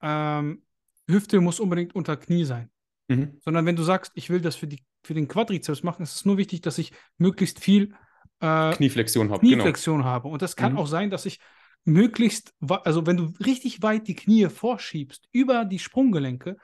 [0.00, 0.62] ähm,
[1.08, 2.70] Hüfte muss unbedingt unter Knie sein.
[3.08, 3.38] Mhm.
[3.44, 6.24] Sondern wenn du sagst, ich will das für, die, für den Quadrizeps machen, ist es
[6.24, 7.94] nur wichtig, dass ich möglichst viel
[8.40, 9.40] äh, Knieflexion habe.
[9.40, 9.54] Genau.
[9.54, 10.08] Knieflexion genau.
[10.08, 10.28] habe.
[10.28, 10.78] Und das kann mhm.
[10.78, 11.38] auch sein, dass ich
[11.84, 16.56] möglichst, also wenn du richtig weit die Knie vorschiebst über die Sprunggelenke,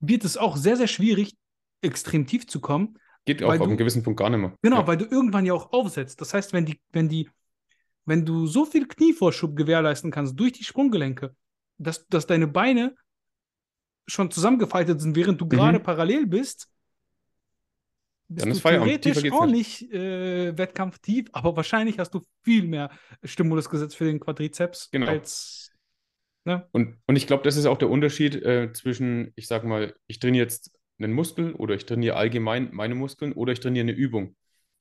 [0.00, 1.36] wird es auch sehr, sehr schwierig,
[1.84, 2.98] extrem tief zu kommen.
[3.24, 4.54] Geht auch auf du, einem gewissen Punkt gar nicht mehr.
[4.62, 4.86] Genau, ja.
[4.86, 6.20] weil du irgendwann ja auch aufsetzt.
[6.20, 7.30] Das heißt, wenn die, wenn die,
[8.04, 11.34] wenn du so viel Knievorschub gewährleisten kannst durch die Sprunggelenke,
[11.78, 12.94] dass, dass deine Beine
[14.06, 15.50] schon zusammengefaltet sind, während du mhm.
[15.50, 16.68] gerade parallel bist,
[18.28, 19.02] bist Dann ist Feierabend.
[19.02, 22.90] theoretisch auch nicht äh, wettkampftief, aber wahrscheinlich hast du viel mehr
[23.22, 25.08] Stimulus gesetzt für den Quadrizeps genau.
[25.08, 25.72] als.
[26.44, 26.68] Ne?
[26.72, 30.18] Und, und ich glaube, das ist auch der Unterschied äh, zwischen, ich sag mal, ich
[30.18, 30.72] trainiere jetzt
[31.04, 34.36] einen Muskel oder ich trainiere allgemein meine Muskeln oder ich trainiere eine Übung.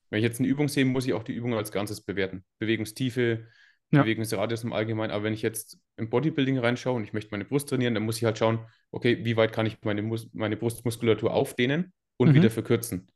[0.09, 2.43] Wenn ich jetzt eine Übung sehe, muss ich auch die Übung als Ganzes bewerten.
[2.59, 3.47] Bewegungstiefe,
[3.91, 4.01] ja.
[4.01, 5.11] Bewegungsradius im Allgemeinen.
[5.11, 8.17] Aber wenn ich jetzt im Bodybuilding reinschaue und ich möchte meine Brust trainieren, dann muss
[8.17, 8.59] ich halt schauen,
[8.91, 12.35] okay, wie weit kann ich meine, Mus meine Brustmuskulatur aufdehnen und mhm.
[12.35, 13.07] wieder verkürzen.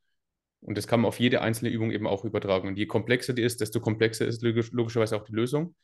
[0.62, 2.68] Und das kann man auf jede einzelne Übung eben auch übertragen.
[2.68, 5.76] Und je komplexer die ist, desto komplexer ist logisch, logischerweise auch die Lösung.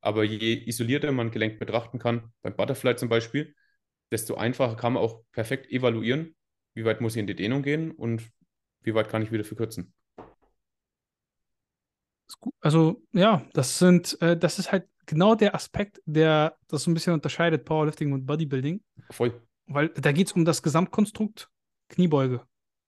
[0.00, 3.54] Aber je isolierter man Gelenk betrachten kann, beim Butterfly zum Beispiel,
[4.10, 6.34] desto einfacher kann man auch perfekt evaluieren,
[6.74, 8.30] wie weit muss ich in die Dehnung gehen und
[8.82, 9.92] wie weit kann ich wieder verkürzen.
[12.60, 16.94] Also ja, das sind, äh, das ist halt genau der Aspekt, der das so ein
[16.94, 18.82] bisschen unterscheidet, Powerlifting und Bodybuilding.
[19.10, 19.40] Voll.
[19.66, 21.48] Weil da geht es um das Gesamtkonstrukt,
[21.88, 22.42] Kniebeuge.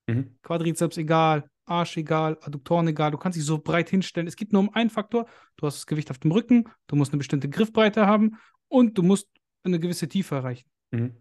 [0.06, 0.36] Mhm.
[0.42, 4.26] Quadrizeps egal, Arsch egal, Adduktoren egal, du kannst dich so breit hinstellen.
[4.26, 7.12] Es geht nur um einen Faktor, du hast das Gewicht auf dem Rücken, du musst
[7.12, 9.28] eine bestimmte Griffbreite haben und du musst
[9.62, 10.68] eine gewisse Tiefe erreichen.
[10.90, 11.16] Mhm.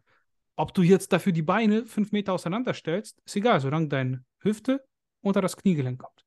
[0.55, 4.85] Ob du jetzt dafür die Beine fünf Meter auseinander stellst, ist egal, solange deine Hüfte
[5.21, 6.25] unter das Kniegelenk kommt.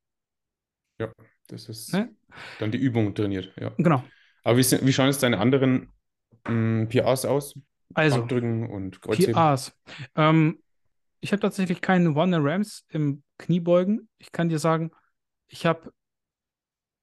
[0.98, 1.12] Ja,
[1.48, 2.14] das ist ne?
[2.58, 3.52] dann die Übung trainiert.
[3.60, 3.72] Ja.
[3.76, 4.02] Genau.
[4.42, 5.92] Aber wie, wie schauen jetzt deine anderen
[6.44, 7.58] mh, hm, PRs aus?
[7.94, 9.34] Also, Bankdrücken und Kreuzheben?
[9.34, 9.76] PRs.
[10.16, 10.62] Ähm,
[11.20, 14.08] ich habe tatsächlich keine One Rams im Kniebeugen.
[14.18, 14.90] Ich kann dir sagen,
[15.46, 15.92] ich habe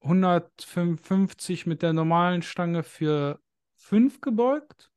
[0.02, 3.40] 155 mit der normalen Stange für
[3.76, 4.92] 5 gebeugt.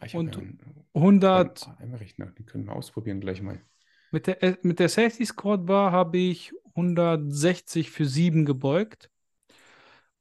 [0.00, 0.58] Ah, und einen,
[0.94, 1.68] 100.
[1.78, 3.60] Einmal rechnen, die können wir ausprobieren gleich mal.
[4.10, 9.10] Mit der, äh, mit der Safety Squad Bar habe ich 160 für 7 gebeugt.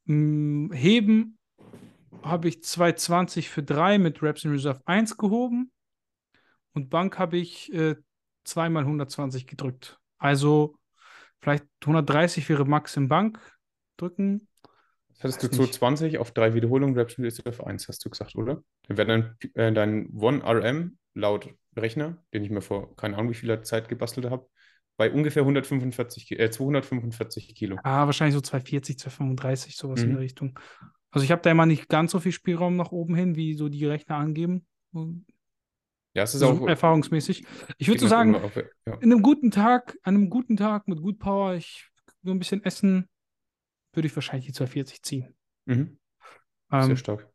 [0.06, 1.38] Hm, Heben
[2.24, 5.72] habe ich 220 für 3 mit Reps in Reserve 1 gehoben.
[6.74, 7.96] Und Bank habe ich äh,
[8.44, 10.00] zweimal 120 gedrückt.
[10.18, 10.78] Also
[11.40, 13.40] vielleicht 130 wäre Max im Bank
[13.98, 14.48] drücken.
[15.16, 18.62] Das hattest du 220 auf drei Wiederholungen, Reps in Reserve 1, hast du gesagt, oder?
[18.88, 23.36] Dann wäre dein, äh, dein 1RM laut Rechner, den ich mir vor keine Ahnung wie
[23.36, 24.48] vieler Zeit gebastelt habe,
[24.98, 27.78] bei ungefähr 145, äh, 245 Kilo.
[27.84, 30.06] Ah, wahrscheinlich so 240, 235, sowas mhm.
[30.06, 30.60] in der Richtung.
[31.12, 33.70] Also ich habe da immer nicht ganz so viel Spielraum nach oben hin, wie so
[33.70, 34.66] die Rechner angeben.
[36.14, 37.46] Ja, es ist so auch erfahrungsmäßig.
[37.78, 38.94] Ich würde so sagen, auf, ja.
[38.96, 41.90] in einem guten Tag, an einem guten Tag mit gut Power, ich
[42.22, 43.08] nur ein bisschen essen,
[43.96, 45.36] würde ich wahrscheinlich die 240 ziehen.
[45.66, 45.98] Mhm.
[46.70, 47.30] Sehr ähm, stark.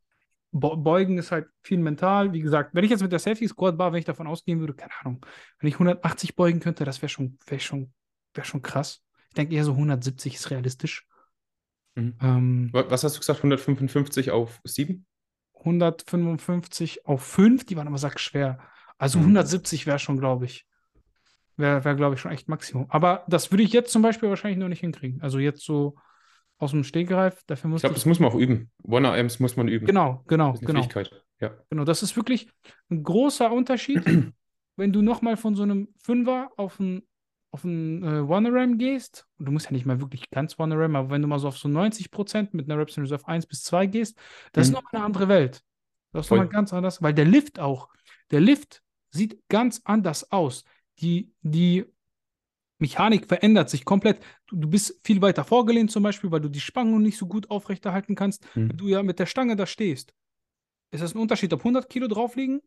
[0.52, 2.32] Beugen ist halt viel mental.
[2.32, 4.74] Wie gesagt, wenn ich jetzt mit der Safety Squad Bar, wenn ich davon ausgehen würde,
[4.74, 5.24] keine Ahnung,
[5.58, 7.92] wenn ich 180 beugen könnte, das wäre schon, wär schon,
[8.34, 9.02] wär schon krass.
[9.28, 11.06] Ich denke eher so 170 ist realistisch.
[11.94, 12.16] Mhm.
[12.20, 13.38] Ähm, Was hast du gesagt?
[13.40, 15.06] 155 auf 7?
[15.58, 18.58] 155 auf 5, die waren aber sackschwer.
[18.98, 19.26] Also mhm.
[19.26, 20.66] 170 wäre schon, glaube ich.
[21.56, 22.86] Wäre, wär, glaube ich, schon echt Maximum.
[22.90, 25.20] Aber das würde ich jetzt zum Beispiel wahrscheinlich noch nicht hinkriegen.
[25.20, 25.96] Also jetzt so
[26.60, 27.82] aus dem Stegreif, dafür muss ich.
[27.82, 28.70] glaube, das muss man auch üben.
[28.82, 29.86] One-AMs muss man üben.
[29.86, 30.86] Genau, genau, das genau.
[31.40, 31.56] Ja.
[31.70, 32.50] Genau, das ist wirklich
[32.90, 34.04] ein großer Unterschied,
[34.76, 37.02] wenn du nochmal von so einem Fünfer auf ein
[37.52, 41.22] auf äh, One-RAM gehst, und du musst ja nicht mal wirklich ganz One-RAM, aber wenn
[41.22, 44.16] du mal so auf so 90% mit einer Reps in Reserve 1 bis 2 gehst,
[44.52, 44.74] das mhm.
[44.74, 45.62] ist nochmal eine andere Welt.
[46.12, 47.88] Das ist nochmal ganz anders, weil der Lift auch,
[48.30, 50.64] der Lift sieht ganz anders aus.
[51.00, 51.86] Die, die
[52.80, 54.20] Mechanik verändert sich komplett.
[54.46, 57.50] Du, du bist viel weiter vorgelehnt zum Beispiel, weil du die Spangen nicht so gut
[57.50, 58.44] aufrechterhalten kannst.
[58.54, 58.70] Hm.
[58.70, 60.14] Wenn du ja mit der Stange da stehst,
[60.90, 62.60] ist das ein Unterschied, ob 100 Kilo drauf liegen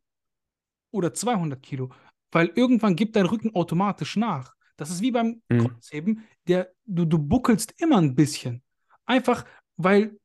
[0.91, 1.91] oder 200 Kilo?
[2.32, 4.56] Weil irgendwann gibt dein Rücken automatisch nach.
[4.78, 5.67] Das ist wie beim Hm.
[5.67, 8.63] Kreuzheben, der, du, du buckelst immer ein bisschen.
[9.06, 9.45] Einfach,
[9.78, 10.17] weil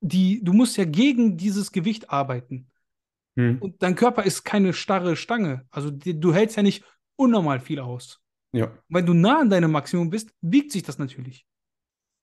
[0.00, 2.68] die, du musst ja gegen dieses Gewicht arbeiten.
[3.36, 3.58] Hm.
[3.60, 5.66] Und dein Körper ist keine starre Stange.
[5.70, 6.84] Also die, du hältst ja nicht
[7.16, 8.20] unnormal viel aus.
[8.52, 8.72] Ja.
[8.88, 11.46] Wenn du nah an deinem Maximum bist, wiegt sich das natürlich.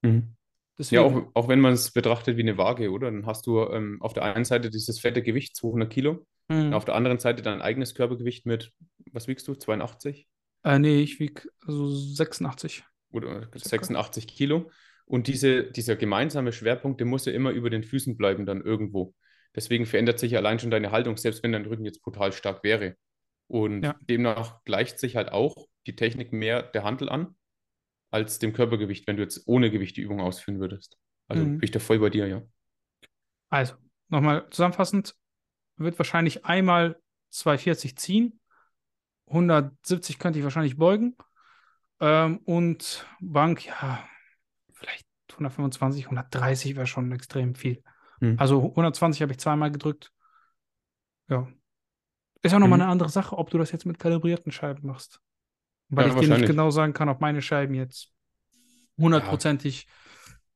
[0.02, 0.36] Mhm.
[0.78, 3.10] Deswegen, Ja, auch, auch wenn man es betrachtet wie eine Waage, oder?
[3.10, 6.68] Dann hast du ähm, auf der einen Seite dieses fette Gewicht, 200 Kilo, Mhm.
[6.68, 8.72] und auf der anderen Seite dein eigenes Körpergewicht mit,
[9.12, 10.28] was wiegst du, 82
[10.64, 12.84] Äh, nee, ich wiege so 86.
[13.12, 14.70] oder 86 Kilo?
[15.06, 19.14] Und diese, dieser gemeinsame Schwerpunkt, der muss ja immer über den Füßen bleiben dann irgendwo.
[19.56, 22.96] Deswegen verändert sich allein schon deine Haltung, selbst wenn dein Rücken jetzt brutal stark wäre.
[23.48, 23.96] Und Ja.
[24.02, 27.36] demnach gleicht sich halt auch die Technik mehr der Handel an,
[28.12, 30.98] als dem Körpergewicht, wenn du jetzt ohne Gewicht die Übung ausführen würdest.
[31.28, 31.58] Also Mhm.
[31.58, 32.42] bin ich da voll bei dir, ja.
[33.50, 33.76] Also,
[34.10, 35.16] nochmal zusammenfassend,
[35.78, 38.40] wird wahrscheinlich einmal 240 ziehen,
[39.28, 41.16] 170 könnte ich wahrscheinlich beugen
[42.00, 44.08] ähm, und Bank, ja,
[44.74, 47.84] vielleicht 125, 130 wäre schon extrem viel.
[48.22, 48.36] Mhm.
[48.40, 50.12] Also 120 habe ich zweimal gedrückt.
[51.30, 51.48] Ja.
[52.42, 52.84] Ist auch nochmal Mhm.
[52.84, 55.20] eine andere Sache, ob du das jetzt mit kalibrierten Scheiben machst.
[55.90, 58.12] Weil Ja, ich dir nicht genau sagen kann, ob meine Scheiben jetzt
[59.00, 59.88] hundertprozentig,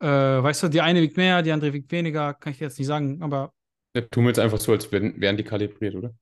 [0.01, 2.79] äh, weißt du, die eine wiegt mehr, die andere wiegt weniger, kann ich dir jetzt
[2.79, 3.53] nicht sagen, aber
[3.95, 6.13] Ja, tun wir jetzt einfach so, als wären, wären die kalibriert, oder?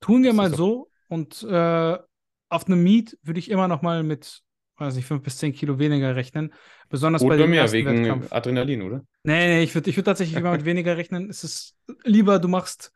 [0.00, 1.98] tun wir Das mal so und äh,
[2.48, 4.42] auf einem Meet würde ich immer noch mal mit,
[4.76, 6.52] weiß nicht, 5 bis 10 Kilo weniger rechnen,
[6.88, 8.30] besonders bei Oder dem mehr, ersten wegen Wettkampf.
[8.30, 9.04] Adrenalin, oder?
[9.24, 11.30] Nee, nee, ich würde ich würd tatsächlich immer mit weniger rechnen.
[11.30, 12.92] Es ist lieber, du machst,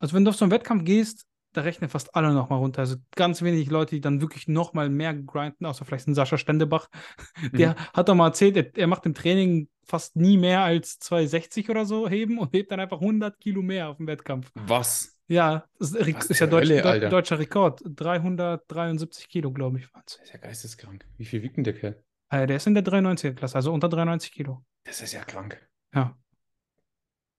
[0.00, 2.80] also wenn du auf so einen Wettkampf gehst, da rechnen fast alle nochmal runter.
[2.80, 6.88] Also ganz wenig Leute, die dann wirklich nochmal mehr grinden, außer vielleicht ein Sascha Stendebach.
[7.52, 11.68] Der hat doch mal erzählt, er, er macht im Training fast nie mehr als 260
[11.70, 14.50] oder so heben und hebt dann einfach 100 Kilo mehr auf dem Wettkampf.
[14.54, 15.16] Was?
[15.28, 17.80] Ja, das ist, Was ist ja Deutsch, Hölle, deutscher Rekord.
[17.84, 19.88] 373 Kilo, glaube ich.
[19.92, 21.06] Das ist ja geisteskrank.
[21.16, 22.02] Wie viel wiegt denn der Kerl?
[22.30, 24.64] Äh, der ist in der 93er-Klasse, also unter 93 Kilo.
[24.84, 25.60] Das ist ja krank.
[25.94, 26.16] Ja.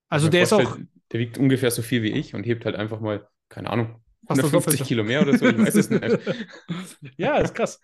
[0.10, 0.78] Also Wenn der ist auch
[1.12, 4.42] Der wiegt ungefähr so viel wie ich und hebt halt einfach mal, keine Ahnung, fast
[4.44, 4.84] das 150 Doppelte.
[4.84, 6.20] Kilo mehr oder so, ich weiß es nicht.
[7.18, 7.80] ja, ist krass.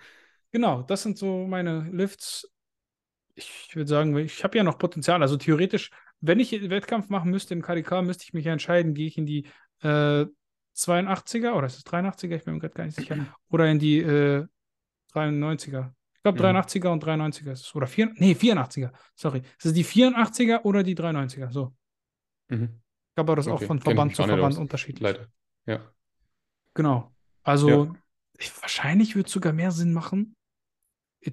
[0.52, 2.49] Genau, das sind so meine Lifts.
[3.36, 5.21] Ich würde sagen, ich habe ja noch Potenzial.
[5.21, 8.93] Also theoretisch, wenn ich einen Wettkampf machen müsste im KDK, müsste ich mich ja entscheiden,
[8.93, 9.45] gehe ich in die
[9.82, 10.25] äh,
[10.75, 12.36] 82er oder ist es 83er?
[12.36, 13.17] Ich bin mir gerade gar nicht sicher.
[13.49, 14.45] Oder in die äh,
[15.13, 15.91] 93er.
[16.15, 16.58] Ich glaube Mhm.
[16.58, 17.75] 83er und 93er ist es.
[17.75, 18.91] Oder 4, nee, 84er.
[19.15, 19.41] Sorry.
[19.58, 21.52] Ist es die 84er oder die 93er?
[21.52, 21.73] So.
[22.49, 22.82] Mhm.
[23.10, 25.02] Ich glaube, das ist auch Okay, von Verband zu Verband unterschiedlich.
[25.02, 25.28] Leider.
[25.65, 25.82] Ja.
[26.80, 27.12] Genau.
[27.44, 27.94] Also Ja.
[28.38, 30.34] ich, wahrscheinlich würde es sogar mehr Sinn machen,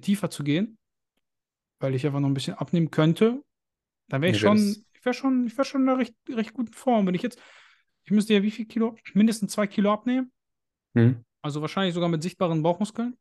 [0.01, 0.77] tiefer zu gehen,
[1.79, 3.41] weil ich einfach noch ein bisschen abnehmen könnte.
[4.09, 6.51] Dann wäre ich wär schon, ich wäre schon, ich wäre schon in einer recht, recht
[6.53, 7.07] guten Form.
[7.07, 7.39] Wenn ich jetzt,
[8.03, 8.97] ich müsste ja wie viel Kilo?
[9.13, 10.33] Mindestens zwei Kilo abnehmen.
[10.95, 11.23] Mhm.
[11.41, 13.15] Also wahrscheinlich sogar mit sichtbaren Bauchmuskeln.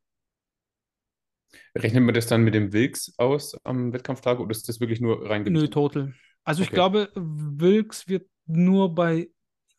[1.77, 5.31] Rechnet man das dann mit dem Wilks aus am Wettkampftag oder ist das wirklich nur
[5.31, 6.13] rein Nö, total.
[6.43, 6.75] Also ich Okay.
[6.75, 9.29] glaube, Wilks wird nur bei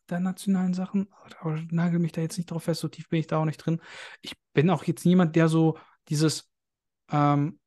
[0.08, 1.08] internationalen Sachen,
[1.40, 3.58] aber nagel mich da jetzt nicht drauf fest, so tief bin ich da auch nicht
[3.58, 3.80] drin.
[4.22, 5.76] Ich bin auch jetzt niemand, der so
[6.08, 6.50] dieses,
[7.10, 7.58] ähm,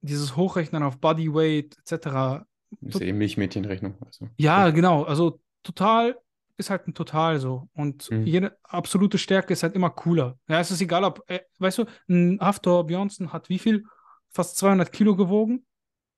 [0.00, 2.44] dieses Hochrechnen auf Bodyweight etc.
[2.80, 3.96] Ist eben Milchmädchenrechnung.
[4.04, 4.28] Also.
[4.36, 5.04] Ja, genau.
[5.04, 6.18] Also total
[6.56, 7.68] ist halt ein Total so.
[7.74, 8.26] Und Mhm.
[8.26, 10.38] jede absolute Stärke ist halt immer cooler.
[10.48, 13.84] Ja, es ist egal, ob, äh, weißt du, ein Haftor Björnsson hat wie viel?
[14.30, 15.64] Fast 200 Kilo gewogen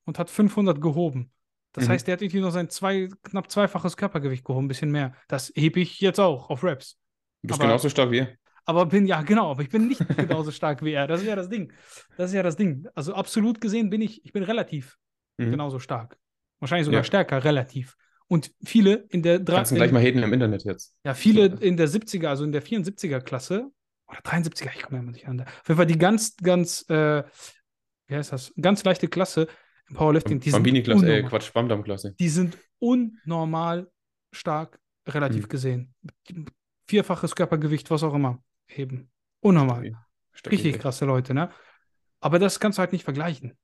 [0.04, 1.30] und hat 500 gehoben.
[1.72, 1.90] Das Mhm.
[1.90, 5.12] heißt, der hat irgendwie noch sein zwei, knapp zweifaches Körpergewicht gehoben, ein bisschen mehr.
[5.28, 6.98] Das hebe ich jetzt auch auf Raps.
[7.42, 8.28] Du bist Aber- genauso stark wie er.
[8.64, 10.00] Aber bin, ja, genau, aber ich bin nicht
[10.42, 11.06] genauso stark wie er.
[11.06, 11.72] Das ist ja das Ding.
[12.16, 12.86] Das ist ja das Ding.
[12.94, 14.98] Also absolut gesehen bin ich, ich bin relativ
[15.38, 15.52] Mhm.
[15.52, 16.18] genauso stark.
[16.60, 17.04] Wahrscheinlich sogar Ja.
[17.04, 17.96] stärker, relativ.
[18.26, 20.94] Und viele in der drei- Kannst du gleich mal haten im Internet jetzt.
[21.04, 23.70] ja, viele in der 70er, also in der 74er Klasse
[24.06, 25.40] oder 73er, ich komme immer nicht an.
[25.40, 27.22] Auf jeden Fall die ganz, ganz, äh,
[28.08, 28.52] wie heißt das?
[28.60, 29.46] Ganz leichte Klasse
[29.94, 30.40] Powerlifting.
[30.40, 32.14] Die sind, Bambini-Klasse, äh, unnormal, Quatsch, Bamdam-Klasse.
[32.18, 33.90] die sind unnormal
[34.32, 35.48] stark, relativ Mhm.
[35.48, 35.94] gesehen.
[36.86, 39.10] Vierfaches Körpergewicht, was auch immer, heben.
[39.40, 39.92] Unnormal.
[40.32, 40.58] Stabil.
[40.58, 41.50] Richtig krasse Leute, ne?
[42.20, 43.56] Aber das kannst du halt nicht vergleichen.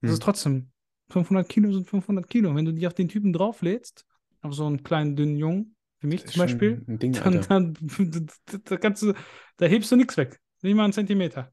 [0.00, 0.14] Das Hm.
[0.14, 0.70] ist trotzdem,
[1.10, 2.54] 500 Kilo sind 500 Kilo.
[2.54, 4.04] Wenn du die auf den Typen drauflädst,
[4.40, 7.74] auf so einen kleinen, dünnen Jungen, wie mich zum Beispiel, Ding, dann, dann
[8.64, 9.12] da, kannst du,
[9.56, 10.40] da hebst du nichts weg.
[10.62, 11.52] Nicht mal einen Zentimeter.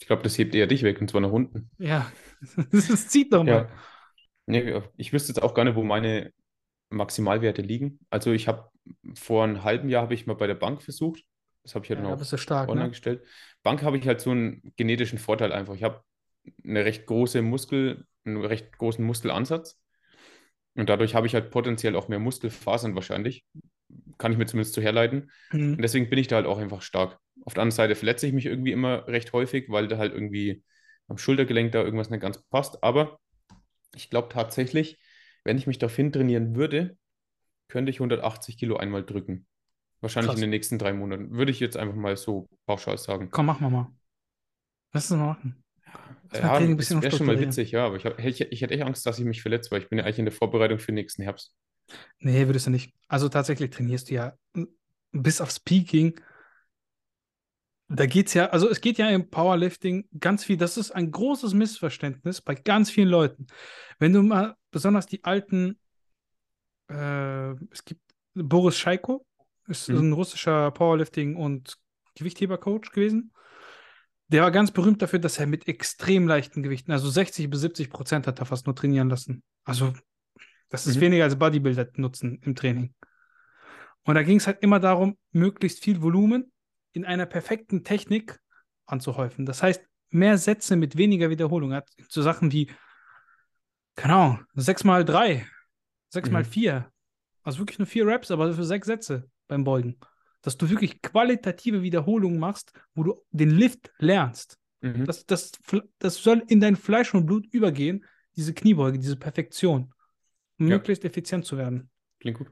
[0.00, 1.70] Ich glaube, das hebt eher dich weg und zwar nach unten.
[1.78, 2.10] Ja,
[2.72, 3.66] das zieht doch mal.
[3.66, 3.68] Ja.
[4.46, 6.32] Nee, ich wüsste jetzt auch gar nicht, wo meine
[6.90, 8.00] Maximalwerte liegen.
[8.10, 8.70] Also ich habe
[9.14, 11.22] vor einem halben Jahr habe ich mal bei der Bank versucht.
[11.64, 12.90] Das habe ich ja Ja, du stark, online ne?
[12.90, 13.24] gestellt.
[13.62, 15.74] Bank habe ich halt so einen genetischen Vorteil einfach.
[15.74, 16.02] Ich habe
[16.64, 19.80] eine recht große Muskel, einen recht großen Muskelansatz.
[20.74, 23.44] Und dadurch habe ich halt potenziell auch mehr Muskelfasern wahrscheinlich.
[24.18, 25.22] Kann ich mir zumindest so herleiten.
[25.22, 25.82] Und Mhm.
[25.82, 27.18] deswegen bin ich da halt auch einfach stark.
[27.44, 30.62] Auf der anderen Seite verletze ich mich irgendwie immer recht häufig, weil da halt irgendwie
[31.08, 32.82] am Schultergelenk da irgendwas nicht ganz passt.
[32.82, 33.18] Aber
[33.94, 34.98] ich glaube tatsächlich,
[35.44, 36.96] wenn ich mich darauf trainieren würde,
[37.68, 39.46] könnte ich 180 Kilo einmal drücken.
[40.00, 40.40] Wahrscheinlich in Krass.
[40.40, 41.32] den nächsten drei Monaten.
[41.32, 43.30] Würde ich jetzt einfach mal so pauschal sagen.
[43.30, 43.92] Komm, machen wir mal.
[44.92, 45.62] Lass uns mal machen.
[46.30, 48.40] Lass mal Ja, ein es bisschen wäre schon mal witzig, ja, aber ich, hab, ich,
[48.40, 50.32] ich hätte echt Angst, dass ich mich verletze, weil ich bin ja eigentlich in der
[50.34, 51.54] Vorbereitung für nächsten Herbst.
[52.20, 52.92] Nee, würdest du nicht.
[53.08, 54.34] Also tatsächlich trainierst du ja
[55.12, 56.20] bis aufs Peaking.
[57.88, 60.58] Da geht's ja, also es geht ja im Powerlifting ganz viel.
[60.58, 63.46] Das ist ein großes Missverständnis bei ganz vielen Leuten.
[63.98, 65.78] Wenn du mal besonders die alten,
[66.90, 68.02] äh, es gibt
[68.34, 69.24] Boris Scheiko,
[69.68, 69.96] ist Mhm.
[69.98, 71.76] ein russischer Powerlifting- und
[72.14, 73.32] Gewichthebercoach gewesen.
[74.28, 77.88] Der war ganz berühmt dafür, dass er mit extrem leichten Gewichten, also 60 bis 70
[77.88, 79.42] Prozent hat er fast nur trainieren lassen.
[79.64, 79.94] Also
[80.68, 81.00] das ist Mhm.
[81.00, 82.94] weniger als Bodybuilder nutzen im Training.
[84.04, 86.52] Und da ging es halt immer darum, möglichst viel Volumen
[86.92, 88.40] in einer perfekten Technik
[88.86, 89.46] anzuhäufen.
[89.46, 91.72] Das heißt, mehr Sätze mit weniger Wiederholung.
[91.72, 92.70] Er hat so Sachen wie,
[93.94, 95.46] keine Ahnung, 6 mal 3,
[96.10, 96.46] 6 mal Mhm.
[96.46, 96.92] 4.
[97.42, 99.98] Also wirklich nur vier Reps, aber für sechs Sätze beim Beugen.
[100.42, 104.58] Dass du wirklich qualitative Wiederholungen machst, wo du den Lift lernst.
[104.82, 105.06] Mhm.
[105.06, 105.52] Das, das,
[105.98, 108.04] das soll in dein Fleisch und Blut übergehen,
[108.36, 109.94] diese Kniebeuge, diese Perfektion,
[110.58, 110.76] um Ja.
[110.76, 111.90] möglichst effizient zu werden.
[112.20, 112.50] Klingt gut.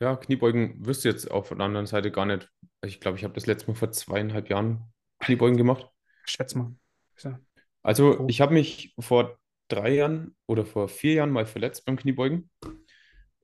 [0.00, 2.48] Ja, Kniebeugen wirst du jetzt auf der anderen Seite gar nicht.
[2.84, 4.84] Ich glaube, ich habe das letzte Mal vor zweieinhalb Jahren
[5.18, 5.88] Kniebeugen gemacht.
[6.24, 6.74] Schätz mal.
[7.22, 7.40] Ja
[7.82, 8.30] Also, grob.
[8.30, 9.38] ich habe mich vor
[9.68, 12.50] drei Jahren oder vor vier Jahren mal verletzt beim Kniebeugen.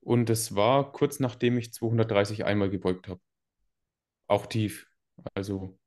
[0.01, 3.21] Und es war kurz nachdem ich 230 einmal gebeugt habe.
[4.27, 4.87] Auch tief.
[5.35, 5.79] Also,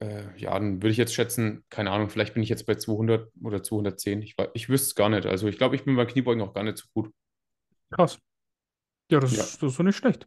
[0.00, 3.30] äh, ja, dann würde ich jetzt schätzen, keine Ahnung, vielleicht bin ich jetzt bei 200
[3.42, 4.22] oder 210.
[4.22, 5.26] Ich, ich wüsste es gar nicht.
[5.26, 7.12] Also, ich glaube, ich bin beim Kniebeugen auch gar nicht so gut.
[7.90, 8.18] Krass.
[9.10, 9.42] Ja, das, Ja.
[9.42, 10.26] ist- das ist so nicht schlecht.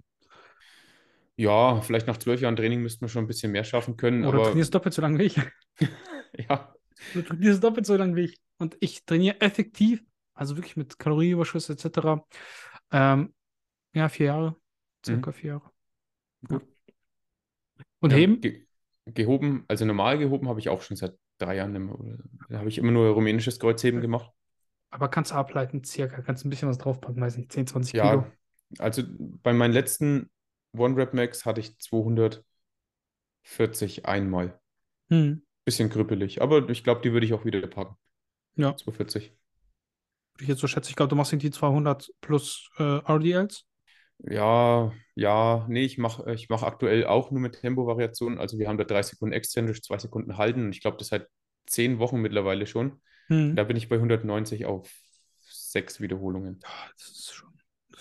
[1.42, 4.40] Ja, vielleicht nach zwölf Jahren Training müssten wir schon ein bisschen mehr schaffen können, Oder
[4.40, 5.36] du aber trainierst doppelt so lange wie ich.
[6.50, 6.74] ja,
[7.14, 8.42] Du trainierst doppelt so lange wie ich.
[8.58, 12.26] Und ich trainiere effektiv, also wirklich mit Kalorienüberschuss etc.
[12.92, 13.34] Ähm,
[13.94, 14.56] ja, vier Jahre.
[15.06, 15.72] Circa vier Jahre.
[16.42, 16.60] Mhm.
[16.60, 16.66] Gut.
[18.00, 18.42] Und Ja, heben?
[18.42, 18.66] ge
[19.06, 21.76] gehoben, also normal gehoben habe ich auch schon seit drei Jahren.
[21.76, 21.98] Immer,
[22.50, 24.32] da habe ich immer nur rumänisches Kreuzheben gemacht.
[24.90, 26.22] Aber kannst du ableiten, circa.
[26.22, 28.32] Kannst ein bisschen was draufpacken, weiß nicht, 10, 20 Ja, Kilo.
[28.80, 29.04] also
[29.44, 30.30] bei meinen letzten
[30.74, 32.44] One-Rep-Max hatte ich 240
[34.06, 34.60] einmal.
[35.10, 35.44] Hm.
[35.66, 37.96] Bisschen krüppelig, aber ich glaube, die würde ich auch wieder packen.
[38.56, 39.32] Ja, 240.
[40.34, 40.90] würde ich jetzt so schätzen.
[40.90, 43.66] Ich glaube, du machst irgendwie 200 plus äh, RDLs.
[44.24, 48.40] Ja, ja, nee, ich mache ich mach aktuell auch nur mit Tempovariationen.
[48.40, 50.66] Also wir haben da drei Sekunden exzentrisch, zwei Sekunden halten.
[50.66, 51.28] Und ich glaube, das seit
[51.66, 53.02] zehn Wochen mittlerweile schon.
[53.28, 53.56] Hm.
[53.56, 54.92] Da bin ich bei 190 auf
[55.50, 56.60] sechs Wiederholungen.
[56.64, 57.51] Ja, das ist schon,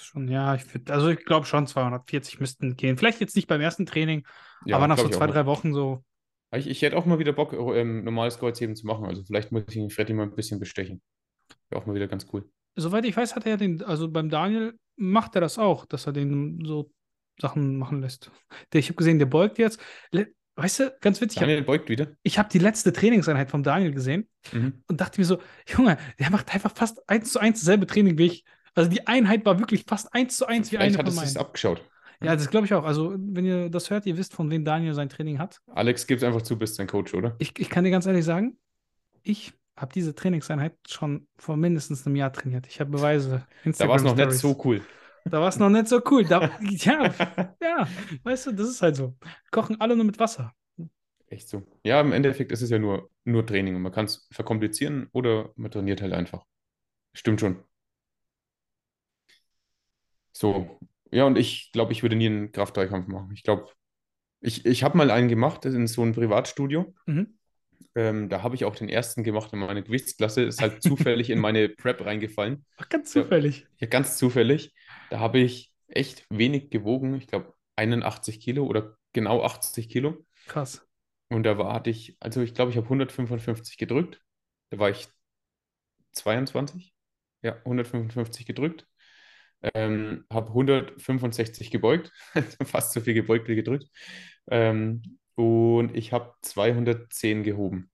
[0.04, 2.96] schon, ja, ich würde, also ich glaube schon 240 müssten gehen.
[2.96, 4.26] Vielleicht jetzt nicht beim ersten Training,
[4.66, 6.04] Ja, aber nach so zwei, drei Wochen so.
[6.52, 9.04] Ich, ich hätte auch mal wieder Bock, ähm, normales Kreuzheben zu machen.
[9.06, 11.00] Also vielleicht muss ich den Freddy mal ein bisschen bestechen.
[11.68, 12.48] Wäre auch mal wieder ganz cool.
[12.76, 16.06] Soweit ich weiß, hat er ja den, also beim Daniel macht er das auch, dass
[16.06, 16.90] er den so
[17.40, 18.30] Sachen machen lässt.
[18.72, 19.80] Der, ich habe gesehen, der beugt jetzt.
[20.56, 22.08] Weißt du, ganz witzig, ich habe Daniel beugt wieder.
[22.22, 24.82] ich hab die letzte Trainingseinheit vom Daniel gesehen Mhm.
[24.88, 28.26] und dachte mir so, Junge, der macht einfach fast eins zu eins dasselbe Training wie
[28.26, 28.44] ich.
[28.74, 31.16] Also die Einheit war wirklich fast eins zu eins wie eine Vielleicht von hat es
[31.16, 31.44] das meinen.
[31.44, 31.84] abgeschaut.
[32.22, 32.84] Ja, das glaube ich auch.
[32.84, 35.60] Also, wenn ihr das hört, ihr wisst, von wem Daniel sein Training hat.
[35.68, 37.34] Alex, gib's einfach zu, bist dein Coach, oder?
[37.38, 38.58] Ich, ich kann dir ganz ehrlich sagen,
[39.22, 42.66] ich habe diese Trainingseinheit schon vor mindestens einem Jahr trainiert.
[42.66, 43.46] Ich habe Beweise.
[43.64, 44.82] Da war es noch nicht so cool.
[45.24, 46.24] Da war es noch nicht so cool.
[46.24, 47.14] Da, ja,
[47.62, 47.88] ja,
[48.22, 49.16] weißt du, das ist halt so.
[49.50, 50.54] Kochen alle nur mit Wasser.
[51.26, 51.62] Echt so.
[51.84, 55.52] Ja, im Endeffekt ist es ja nur, nur Training und man kann es verkomplizieren oder
[55.56, 56.44] man trainiert halt einfach.
[57.14, 57.62] Stimmt schon.
[60.32, 60.78] So.
[61.10, 63.30] Ja, und ich glaube, ich würde nie einen Kraft-3-Kampf machen.
[63.34, 63.66] Ich glaube,
[64.40, 66.94] ich, ich habe mal einen gemacht in so einem Privatstudio.
[67.06, 67.38] Mhm.
[67.96, 70.42] Ähm, da habe ich auch den ersten gemacht in meiner Gewichtsklasse.
[70.44, 72.64] Ist halt zufällig in meine Prep reingefallen.
[72.76, 73.22] Ach, ganz Ja.
[73.22, 73.66] zufällig.
[73.78, 74.72] Ja, ganz zufällig.
[75.10, 77.14] Da habe ich echt wenig gewogen.
[77.16, 80.24] Ich glaube 81 Kilo oder genau 80 Kilo.
[80.46, 80.86] Krass.
[81.28, 84.20] Und da war, hatte ich, also ich glaube, ich habe 155 gedrückt.
[84.70, 85.08] Da war ich
[86.12, 86.94] 22.
[87.42, 88.86] Ja, 155 gedrückt.
[89.62, 92.12] Ähm, habe 165 gebeugt.
[92.64, 93.86] Fast so viel gebeugt wie gedrückt.
[94.50, 97.90] Ähm, und ich habe 210 gehoben.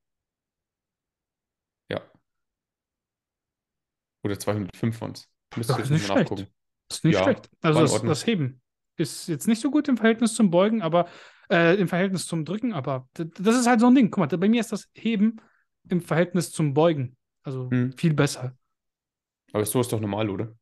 [1.89, 2.03] Ja.
[4.25, 5.29] Oder 205 waren es.
[5.57, 6.21] Müsste Das ich nicht schlecht.
[6.21, 6.47] nachgucken.
[6.89, 7.51] Das ist nicht Ja, schlecht.
[7.63, 8.61] Also das, das Heben.
[8.97, 11.09] ist jetzt nicht so gut im Verhältnis zum Beugen, aber
[11.51, 14.11] äh, im Verhältnis zum Drücken, aber das ist halt so ein Ding.
[14.11, 15.41] Guck mal, bei mir ist das Heben
[15.89, 17.17] im Verhältnis zum Beugen.
[17.43, 17.93] Also hm.
[17.93, 18.57] viel besser.
[19.53, 20.53] Aber so ist doch normal, oder?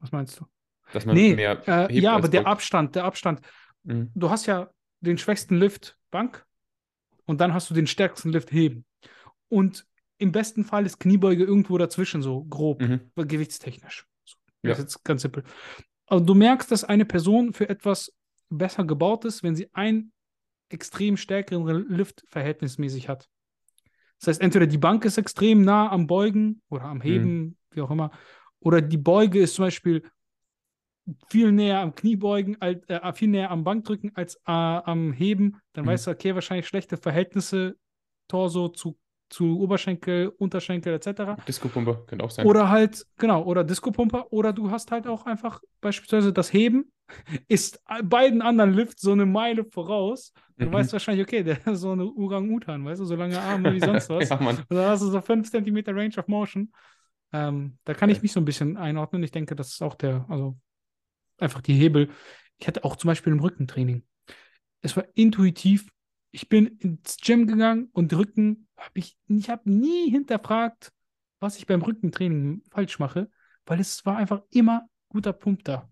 [0.00, 0.46] Was meinst du?
[0.92, 3.40] Dass man nee, mehr äh, ja, aber der Abstand, der Abstand.
[3.82, 4.10] Mhm.
[4.14, 4.70] Du hast ja
[5.00, 6.46] den schwächsten Lift Bank
[7.24, 8.84] und dann hast du den stärksten Lift Heben.
[9.48, 9.86] Und
[10.18, 13.10] im besten Fall ist Kniebeuge irgendwo dazwischen, so grob, mhm.
[13.16, 14.06] gewichtstechnisch.
[14.24, 14.70] So, ja.
[14.70, 15.44] Das ist jetzt ganz simpel.
[16.06, 18.12] Aber du merkst, dass eine Person für etwas
[18.48, 20.12] besser gebaut ist, wenn sie einen
[20.68, 23.28] extrem stärkeren Lift verhältnismäßig hat.
[24.20, 27.56] Das heißt, entweder die Bank ist extrem nah am Beugen oder am Heben, mhm.
[27.70, 28.10] wie auch immer,
[28.60, 30.02] oder die Beuge ist zum Beispiel
[31.28, 35.84] viel näher am Kniebeugen, als, äh, viel näher am Bankdrücken als äh, am Heben, dann
[35.84, 35.90] mhm.
[35.90, 37.76] weißt du, okay, wahrscheinlich schlechte Verhältnisse
[38.28, 38.98] Torso zu,
[39.28, 41.40] zu Oberschenkel, Unterschenkel etc.
[41.46, 42.46] Disco-Pumper könnte auch sein.
[42.46, 46.92] Oder halt, genau, oder Disco-Pumper, oder du hast halt auch einfach beispielsweise das Heben
[47.48, 50.32] ist beiden anderen Lifts so eine Meile voraus.
[50.58, 50.72] Du mhm.
[50.72, 54.08] weißt wahrscheinlich, okay, der ist so eine Orang-Utan, weißt du, so lange Arme wie sonst
[54.10, 54.28] was.
[54.28, 54.56] ja, Mann.
[54.56, 56.72] Und dann hast du so 5 cm Range of Motion.
[57.32, 59.22] Ähm, da kann ich mich so ein bisschen einordnen.
[59.22, 60.58] Ich denke, das ist auch der, also
[61.38, 62.10] einfach die Hebel.
[62.58, 64.04] Ich hatte auch zum Beispiel im Rückentraining.
[64.80, 65.88] Es war intuitiv.
[66.30, 70.92] Ich bin ins Gym gegangen und Rücken habe ich, ich habe nie hinterfragt,
[71.40, 73.30] was ich beim Rückentraining falsch mache,
[73.64, 75.90] weil es war einfach immer guter Pump da.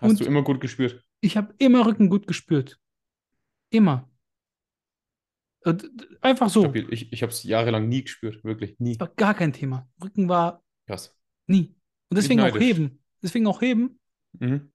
[0.00, 1.04] Hast und du immer gut gespürt?
[1.20, 2.78] Ich habe immer Rücken gut gespürt.
[3.70, 4.07] Immer.
[6.20, 6.62] Einfach so.
[6.62, 6.86] Stabil.
[6.90, 8.98] Ich, ich habe es jahrelang nie gespürt, wirklich nie.
[8.98, 9.88] War gar kein Thema.
[10.02, 11.16] Rücken war Krass.
[11.46, 11.76] nie.
[12.10, 13.02] Und deswegen auch heben.
[13.22, 13.98] Deswegen auch heben.
[14.38, 14.72] Mhm.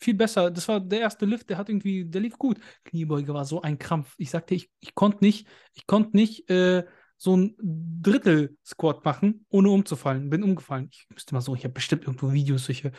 [0.00, 0.50] Viel besser.
[0.50, 2.58] Das war der erste Lift, der hat irgendwie, der lief gut.
[2.84, 4.14] Kniebeuge war so ein Krampf.
[4.18, 6.84] Ich sagte, ich, ich konnte nicht, ich konnte nicht äh,
[7.16, 10.30] so ein Drittel-Squat machen, ohne umzufallen.
[10.30, 10.88] Bin umgefallen.
[10.90, 12.92] Ich müsste mal so, ich habe bestimmt irgendwo Videos, solche.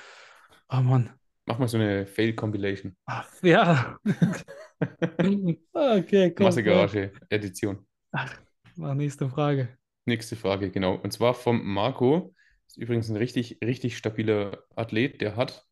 [0.70, 1.12] Oh Mann.
[1.46, 2.96] Mach mal so eine Fail-Compilation.
[3.06, 4.00] Ach, ja.
[5.74, 6.46] okay, komm.
[6.46, 7.86] Massegarage-Edition.
[8.12, 8.36] Ach,
[8.78, 9.78] war nächste Frage.
[10.06, 10.96] Nächste Frage, genau.
[10.96, 12.34] Und zwar vom Marco.
[12.68, 15.22] Ist übrigens ein richtig, richtig stabiler Athlet.
[15.22, 15.66] Der hat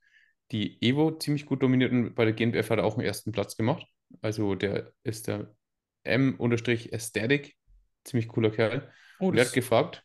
[0.51, 3.57] die Evo ziemlich gut dominiert und bei der GNBF hat er auch einen ersten Platz
[3.57, 3.85] gemacht.
[4.21, 5.55] Also der ist der
[6.03, 7.55] M-Aesthetic.
[8.03, 8.91] Ziemlich cooler Kerl.
[9.19, 10.03] Oh, und er hat gefragt,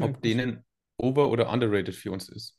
[0.00, 0.64] ob denen
[0.98, 2.58] over- oder underrated für uns ist.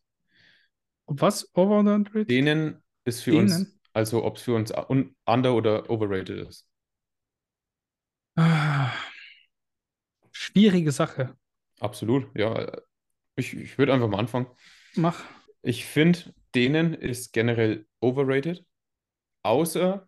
[1.07, 1.49] Was?
[1.55, 2.29] Over- oder underrated?
[2.29, 3.51] Denen ist für denen?
[3.51, 6.67] uns, also ob es für uns under- oder overrated ist.
[8.37, 8.93] Ah,
[10.31, 11.35] schwierige Sache.
[11.79, 12.71] Absolut, ja.
[13.35, 14.47] Ich, ich würde einfach mal anfangen.
[14.95, 15.23] Mach.
[15.61, 18.65] Ich finde, denen ist generell overrated,
[19.43, 20.07] außer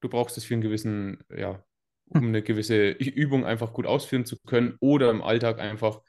[0.00, 1.64] du brauchst es für einen gewissen, ja,
[2.08, 6.02] um eine gewisse Übung einfach gut ausführen zu können oder im Alltag einfach,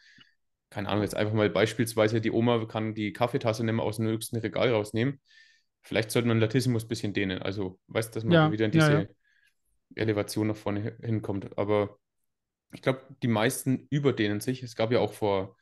[0.70, 4.08] keine Ahnung, jetzt einfach mal beispielsweise die Oma kann die Kaffeetasse nicht mehr aus dem
[4.08, 5.22] höchsten Regal rausnehmen.
[5.82, 7.42] Vielleicht sollte man Latissimus ein bisschen dehnen.
[7.42, 9.08] Also, weißt du, dass man ja, wieder in diese ja, ja.
[9.96, 11.58] Elevation nach vorne hinkommt.
[11.58, 11.98] Aber
[12.74, 14.64] ich glaube, die meisten überdehnen sich.
[14.64, 15.56] Es gab ja auch vor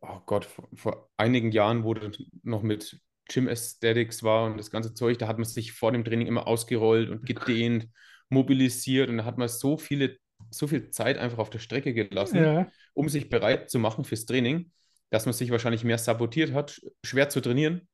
[0.00, 4.70] oh Gott, vor, vor einigen Jahren, wo das noch mit Gym Aesthetics war und das
[4.70, 7.88] ganze Zeug, da hat man sich vor dem Training immer ausgerollt und gedehnt,
[8.28, 10.16] mobilisiert und da hat man so viele,
[10.50, 12.68] so viel Zeit einfach auf der Strecke gelassen, ja.
[12.98, 14.72] Um sich bereit zu machen fürs Training,
[15.10, 17.88] dass man sich wahrscheinlich mehr sabotiert hat, schwer zu trainieren,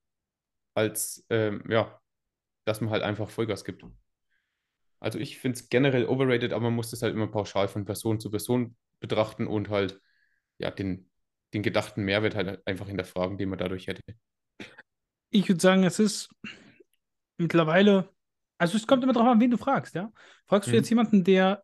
[0.72, 2.00] als ähm, ja,
[2.64, 3.84] dass man halt einfach Vollgas gibt.
[5.00, 8.18] Also ich finde es generell overrated, aber man muss das halt immer pauschal von Person
[8.18, 10.00] zu Person betrachten und halt
[10.56, 11.10] ja den,
[11.52, 14.00] den gedachten Mehrwert halt einfach hinterfragen, den man dadurch hätte.
[15.28, 16.30] Ich würde sagen, es ist
[17.36, 18.08] mittlerweile,
[18.56, 20.10] also es kommt immer darauf an, wen du fragst, ja.
[20.46, 20.76] Fragst du mhm.
[20.76, 21.62] jetzt jemanden, der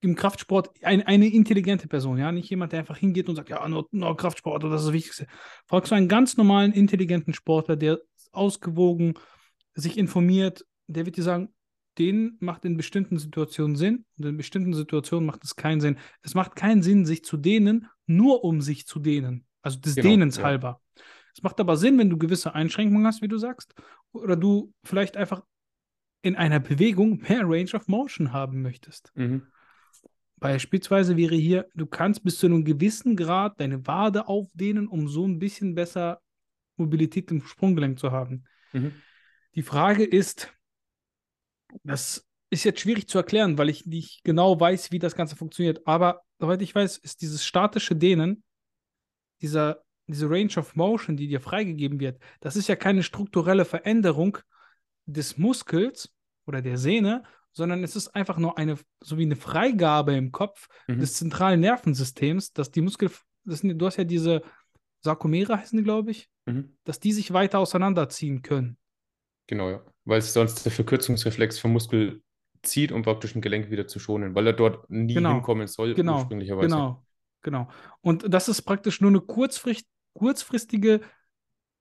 [0.00, 3.66] im Kraftsport ein, eine intelligente Person, ja, nicht jemand, der einfach hingeht und sagt, ja,
[3.68, 5.26] nur, nur Kraftsport oder das ist das Wichtigste.
[5.66, 8.00] Fragst du einen ganz normalen, intelligenten Sportler, der
[8.32, 9.14] ausgewogen
[9.74, 11.48] sich informiert, der wird dir sagen,
[11.98, 15.98] den macht in bestimmten Situationen Sinn und in bestimmten Situationen macht es keinen Sinn.
[16.22, 19.46] Es macht keinen Sinn, sich zu dehnen, nur um sich zu dehnen.
[19.62, 20.44] Also des genau, Dehnens ja.
[20.44, 20.80] halber.
[21.34, 23.74] Es macht aber Sinn, wenn du gewisse Einschränkungen hast, wie du sagst,
[24.12, 25.42] oder du vielleicht einfach
[26.22, 29.12] in einer Bewegung mehr Range of Motion haben möchtest.
[29.14, 29.42] Mhm.
[30.40, 35.26] Beispielsweise wäre hier, du kannst bis zu einem gewissen Grad deine Wade aufdehnen, um so
[35.26, 36.20] ein bisschen besser
[36.76, 38.44] Mobilität im Sprunggelenk zu haben.
[38.72, 38.92] Mhm.
[39.54, 40.52] Die Frage ist,
[41.82, 45.86] das ist jetzt schwierig zu erklären, weil ich nicht genau weiß, wie das Ganze funktioniert.
[45.86, 48.42] Aber soweit ich weiß, ist dieses statische Dehnen,
[49.42, 54.38] dieser, diese Range of Motion, die dir freigegeben wird, das ist ja keine strukturelle Veränderung
[55.06, 56.14] des Muskels
[56.46, 57.24] oder der Sehne,
[57.58, 61.00] sondern es ist einfach nur eine, so wie eine Freigabe im Kopf mhm.
[61.00, 63.10] des zentralen Nervensystems, dass die Muskel,
[63.44, 64.42] das, du hast ja diese,
[65.00, 66.76] Sarkomere heißen die, glaube ich, Mhm.
[66.84, 68.78] dass die sich weiter auseinanderziehen können.
[69.48, 69.84] Genau, ja.
[70.06, 72.22] Weil es sonst der Verkürzungsreflex vom Muskel
[72.62, 75.34] zieht, um praktisch ein Gelenk wieder zu schonen, weil er dort nie Genau.
[75.34, 76.68] hinkommen soll, Genau, ursprünglicherweise.
[76.68, 77.04] genau,
[77.42, 77.68] genau.
[78.00, 81.00] Und das ist praktisch nur eine kurzfrist kurzfristige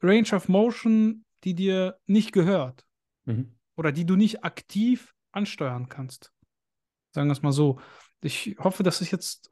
[0.02, 2.86] Range of Motion, die dir nicht gehört
[3.26, 3.56] Mhm.
[3.78, 6.34] oder die du nicht aktiv ansteuern kannst.
[7.12, 7.80] Sagen wir es mal so.
[8.22, 9.50] Ich hoffe, das ist jetzt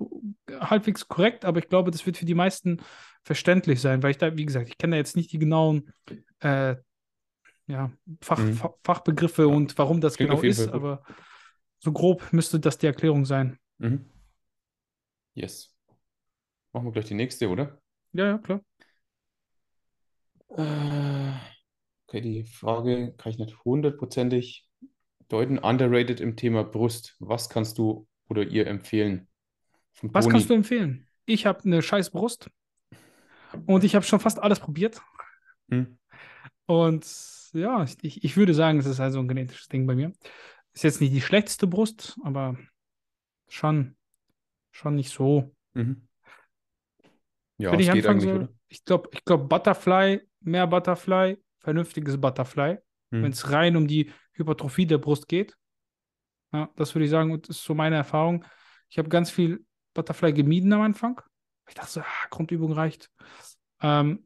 [0.49, 2.81] halbwegs korrekt, aber ich glaube, das wird für die meisten
[3.23, 5.93] verständlich sein, weil ich da, wie gesagt, ich kenne da jetzt nicht die genauen
[6.39, 6.75] äh,
[7.67, 8.53] ja, Fach, Mhm.
[8.53, 11.03] Fach, Fachbegriffe und warum das Klingt genau ist, aber
[11.79, 13.59] so grob müsste das die Erklärung sein.
[13.77, 14.05] Mhm.
[15.33, 15.75] Yes.
[16.73, 17.81] Machen wir gleich die nächste, oder?
[18.13, 18.61] Ja, ja, klar.
[20.49, 21.33] Äh,
[22.07, 24.67] okay, die Frage kann ich nicht hundertprozentig
[25.29, 25.57] deuten.
[25.57, 27.15] Underrated im Thema Brust.
[27.19, 29.27] Was kannst du oder ihr empfehlen?
[30.01, 31.07] Was kannst du empfehlen?
[31.25, 32.49] Ich habe eine scheiß Brust
[33.65, 35.01] und ich habe schon fast alles probiert.
[35.69, 35.97] Hm?
[36.65, 37.05] Und
[37.53, 40.11] ja, ich, ich würde sagen, es ist also ein genetisches Ding bei mir.
[40.73, 42.57] Ist jetzt nicht die schlechteste Brust, aber
[43.47, 43.95] schon,
[44.71, 45.55] schon nicht so.
[45.73, 46.07] Mhm.
[47.57, 48.53] Ja, Wenn es ich geht anfangen eigentlich, soll, oder?
[48.67, 52.77] ich glaube, ich glaub Butterfly, mehr Butterfly, vernünftiges Butterfly,
[53.11, 53.23] Hm.
[53.23, 55.55] wenn es rein um die Hypertrophie der Brust geht.
[56.53, 58.45] Ja, das würde ich sagen, und das ist so meine Erfahrung.
[58.89, 61.21] Ich habe ganz viel Butterfly gemieden am Anfang.
[61.67, 63.09] Ich dachte so, ah, Grundübung reicht.
[63.81, 64.25] Ähm,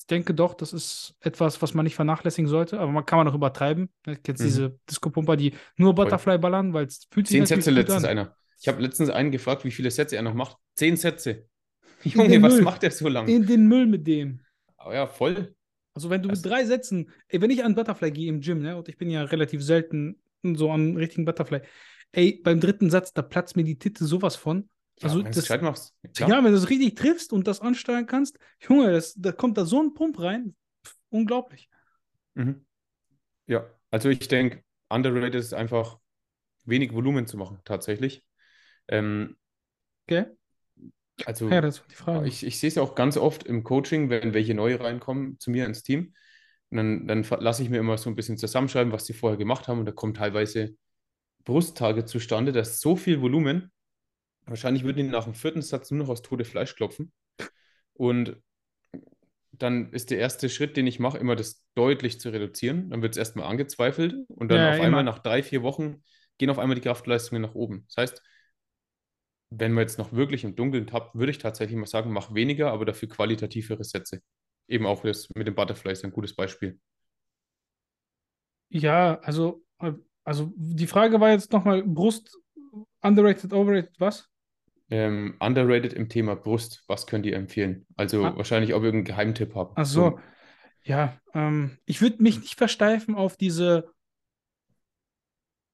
[0.00, 3.28] ich denke doch, das ist etwas, was man nicht vernachlässigen sollte, aber man kann man
[3.28, 3.90] auch übertreiben.
[4.02, 4.46] Du kennst Mhm.
[4.46, 8.10] diese Disco-Pumper, die nur Butterfly ballern, weil es fühlt sich Zehn Sätze letztens an.
[8.10, 8.36] einer.
[8.60, 10.56] Ich habe letztens einen gefragt, wie viele Sätze er noch macht.
[10.74, 11.46] Zehn Sätze.
[12.02, 12.62] Junge, was Müll.
[12.62, 13.28] macht er so lang?
[13.28, 14.40] In den Müll mit dem.
[14.76, 15.54] Aber ja, voll.
[15.94, 18.76] Also wenn du mit drei Sätzen, ey, wenn ich an Butterfly gehe im Gym, ne,
[18.76, 21.60] und ich bin ja relativ selten so an richtigen Butterfly,
[22.12, 24.68] ey, beim dritten Satz, da platzt mir die Titte sowas von.
[24.98, 25.94] Ja, Also wenn du es das- machst.
[26.18, 29.64] Ja, wenn du das richtig triffst und das ansteuern kannst, Junge, das, da kommt da
[29.64, 30.54] so ein Pump rein.
[30.86, 31.68] Pff, unglaublich.
[32.34, 32.64] Mhm.
[33.46, 35.98] Ja, also ich denke, underrated ist einfach
[36.64, 38.22] wenig Volumen zu machen, tatsächlich.
[38.88, 39.36] Ähm,
[40.06, 40.36] Gell?
[41.26, 42.32] Also Ja, das war die Frage.
[42.32, 45.50] ich, ich sehe es ja auch ganz oft im Coaching, wenn welche neu reinkommen zu
[45.50, 46.14] mir ins Team.
[46.70, 49.80] Dann, dann lasse ich mir immer so ein bisschen zusammenschreiben, was sie vorher gemacht haben.
[49.80, 50.76] Und da kommen teilweise
[51.44, 53.72] Brusttage zustande, da ist so viel Volumen.
[54.46, 57.12] Wahrscheinlich würden die nach dem vierten Satz nur noch aus Tode Fleisch klopfen.
[57.94, 58.36] Und
[59.52, 62.90] dann ist der erste Schritt, den ich mache, immer das deutlich zu reduzieren.
[62.90, 64.80] Dann wird es erstmal angezweifelt und dann Ja, auf immer.
[64.80, 66.02] einmal nach drei, vier Wochen
[66.38, 67.84] gehen auf einmal die Kraftleistungen nach oben.
[67.88, 68.22] Das heißt,
[69.50, 72.72] wenn man jetzt noch wirklich im Dunkeln tappt, würde ich tatsächlich mal sagen, mach weniger,
[72.72, 74.20] aber dafür qualitativere Sätze.
[74.68, 76.78] Eben auch das mit dem Butterfly ist ein gutes Beispiel.
[78.68, 79.64] Ja, also,
[80.24, 82.38] also die Frage war jetzt nochmal Brust,
[83.02, 84.28] underrated, overrated, was?
[84.90, 87.86] Ähm, underrated im Thema Brust, was könnt ihr empfehlen?
[87.96, 88.36] Also Ah.
[88.36, 89.78] wahrscheinlich, ob ihr irgendeinen Geheimtipp habt.
[89.78, 90.18] Ach so,
[90.84, 93.90] ja, ähm, ich würde mich nicht versteifen auf diese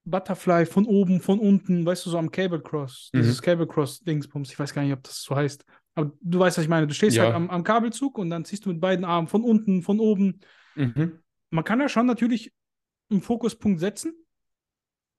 [0.09, 3.19] Butterfly von oben, von unten, weißt du, so am Cable Cross, Mhm.
[3.19, 5.65] dieses Cable Cross Dingsbums, ich weiß gar nicht, ob das so heißt.
[5.95, 6.87] Aber du weißt, was ich meine.
[6.87, 7.23] Du stehst Ja.
[7.23, 10.39] halt am, am Kabelzug und dann ziehst du mit beiden Armen von unten, von oben.
[10.75, 11.19] Mhm.
[11.49, 12.53] Man kann ja schon natürlich
[13.09, 14.13] einen Fokuspunkt setzen,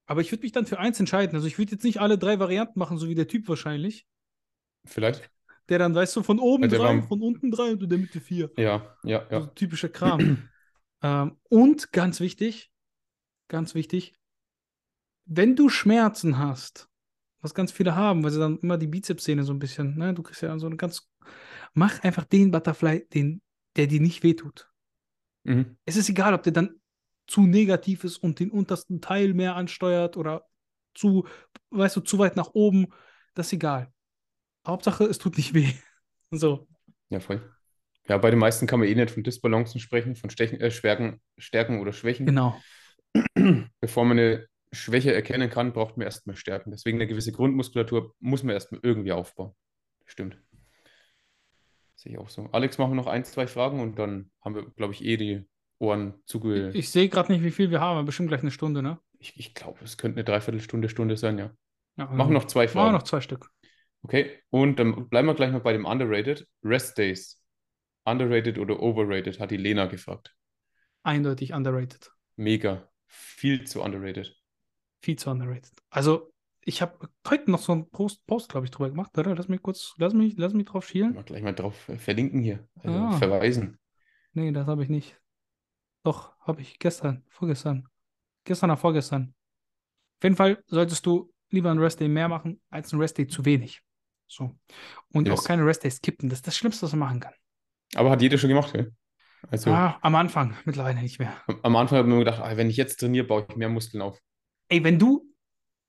[0.06, 1.34] aber ich würde mich dann für eins entscheiden.
[1.34, 4.06] Also ich würde jetzt nicht alle drei Varianten machen, so wie der Typ wahrscheinlich,
[4.84, 5.30] Vielleicht.
[5.68, 8.20] der dann, weißt du, von oben der drei, von unten drei und in der Mitte
[8.20, 8.50] vier.
[8.56, 9.46] Ja, ja, So ja.
[9.48, 10.48] typischer Kram.
[11.02, 12.70] ähm, und ganz wichtig,
[13.48, 14.14] ganz wichtig,
[15.28, 16.88] wenn du Schmerzen hast,
[17.40, 20.22] was ganz viele haben, weil sie dann immer die Bizepssehne so ein bisschen, ne, du
[20.22, 21.08] kriegst ja so eine ganz,
[21.74, 23.42] mach einfach den Butterfly, den,
[23.76, 24.70] der dir nicht wehtut.
[25.44, 25.76] Mhm.
[25.84, 26.80] Es ist egal, ob der dann
[27.26, 30.46] zu negativ ist und den untersten Teil mehr ansteuert oder
[30.94, 31.26] zu,
[31.70, 32.86] weißt du, zu weit nach oben,
[33.34, 33.92] das ist egal.
[34.66, 35.72] Hauptsache, es tut nicht weh.
[36.30, 36.68] So.
[37.08, 37.40] Ja, voll.
[38.06, 41.22] Ja, bei den meisten kann man eh nicht von Disbalancen sprechen, von Stechen, äh, Stärken,
[41.38, 42.26] Stärken oder Schwächen.
[42.26, 42.60] Genau.
[43.80, 46.70] Bevor man eine Schwäche erkennen kann, braucht man erstmal Stärken.
[46.70, 49.52] Deswegen eine gewisse Grundmuskulatur muss man erstmal irgendwie aufbauen.
[50.04, 50.38] Stimmt.
[51.94, 52.48] Sehe ich auch so.
[52.52, 55.48] Alex, machen wir noch ein, zwei Fragen und dann haben wir, glaube ich, eh die
[55.78, 56.70] Ohren zuge...
[56.74, 58.98] Ich sehe gerade nicht, wie viel wir haben, aber bestimmt gleich eine Stunde, ne?
[59.18, 61.50] Ich, ich glaube, es könnte eine Dreiviertelstunde, Stunde sein, ja.
[61.96, 62.92] Ja, Machen noch zwei Machen wir Fragen.
[62.94, 63.50] noch zwei Stück.
[64.02, 66.46] Okay, und dann bleiben wir gleich noch bei dem Underrated.
[66.62, 67.42] Rest Days.
[68.04, 70.34] Underrated oder overrated, hat die Lena gefragt.
[71.02, 72.12] Eindeutig underrated.
[72.36, 72.88] Mega.
[73.06, 74.37] Viel zu underrated.
[75.02, 75.72] Viel zu underrated.
[75.90, 79.34] Also, ich habe heute noch so einen Post, Post glaube ich, drüber gemacht, oder?
[79.34, 81.14] Lass mich kurz, lass mich, lass mich drauf schielen.
[81.14, 82.68] Mal gleich mal drauf verlinken hier.
[82.82, 83.12] Also Ah.
[83.12, 83.78] verweisen.
[84.32, 85.18] Nee, das habe ich nicht.
[86.04, 87.88] Doch, habe ich gestern, vorgestern.
[88.44, 89.34] Gestern oder vorgestern.
[90.18, 93.26] Auf jeden Fall solltest du lieber einen Rest Day mehr machen, als einen Rest Day
[93.26, 93.82] zu wenig.
[94.26, 94.58] So.
[95.12, 95.40] Und Yes.
[95.40, 96.28] auch keine Rest Days skippen.
[96.28, 97.32] Das ist das Schlimmste, was man machen kann.
[97.94, 98.92] Aber hat jeder schon gemacht, gell?
[99.48, 101.40] Also Ah, am Anfang, mittlerweile nicht mehr.
[101.46, 103.68] am am Anfang habe ich mir gedacht, ah, wenn ich jetzt trainiere, baue ich mehr
[103.70, 104.20] Muskeln auf.
[104.68, 105.26] Ey, wenn du,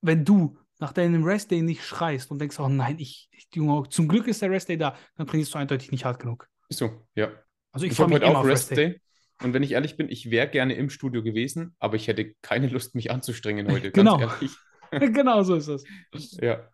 [0.02, 4.08] wenn du nach deinem Restday nicht schreist und denkst, oh nein, ich, ich Junge, zum
[4.08, 6.48] Glück ist der Restday da, dann trainierst du eindeutig nicht hart genug.
[6.70, 7.32] Ist so, ja.
[7.72, 8.76] Also ich Ich freue habe mich heute auch auf Rest Restday.
[8.92, 9.02] Day.
[9.42, 12.68] Und wenn ich ehrlich bin, ich wäre gerne im Studio gewesen, aber ich hätte keine
[12.68, 14.18] Lust, mich anzustrengen heute, ganz Genau.
[14.18, 14.52] ehrlich.
[14.92, 15.84] genau so ist es.
[16.42, 16.70] Ja.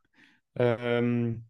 [0.55, 1.45] Ähm,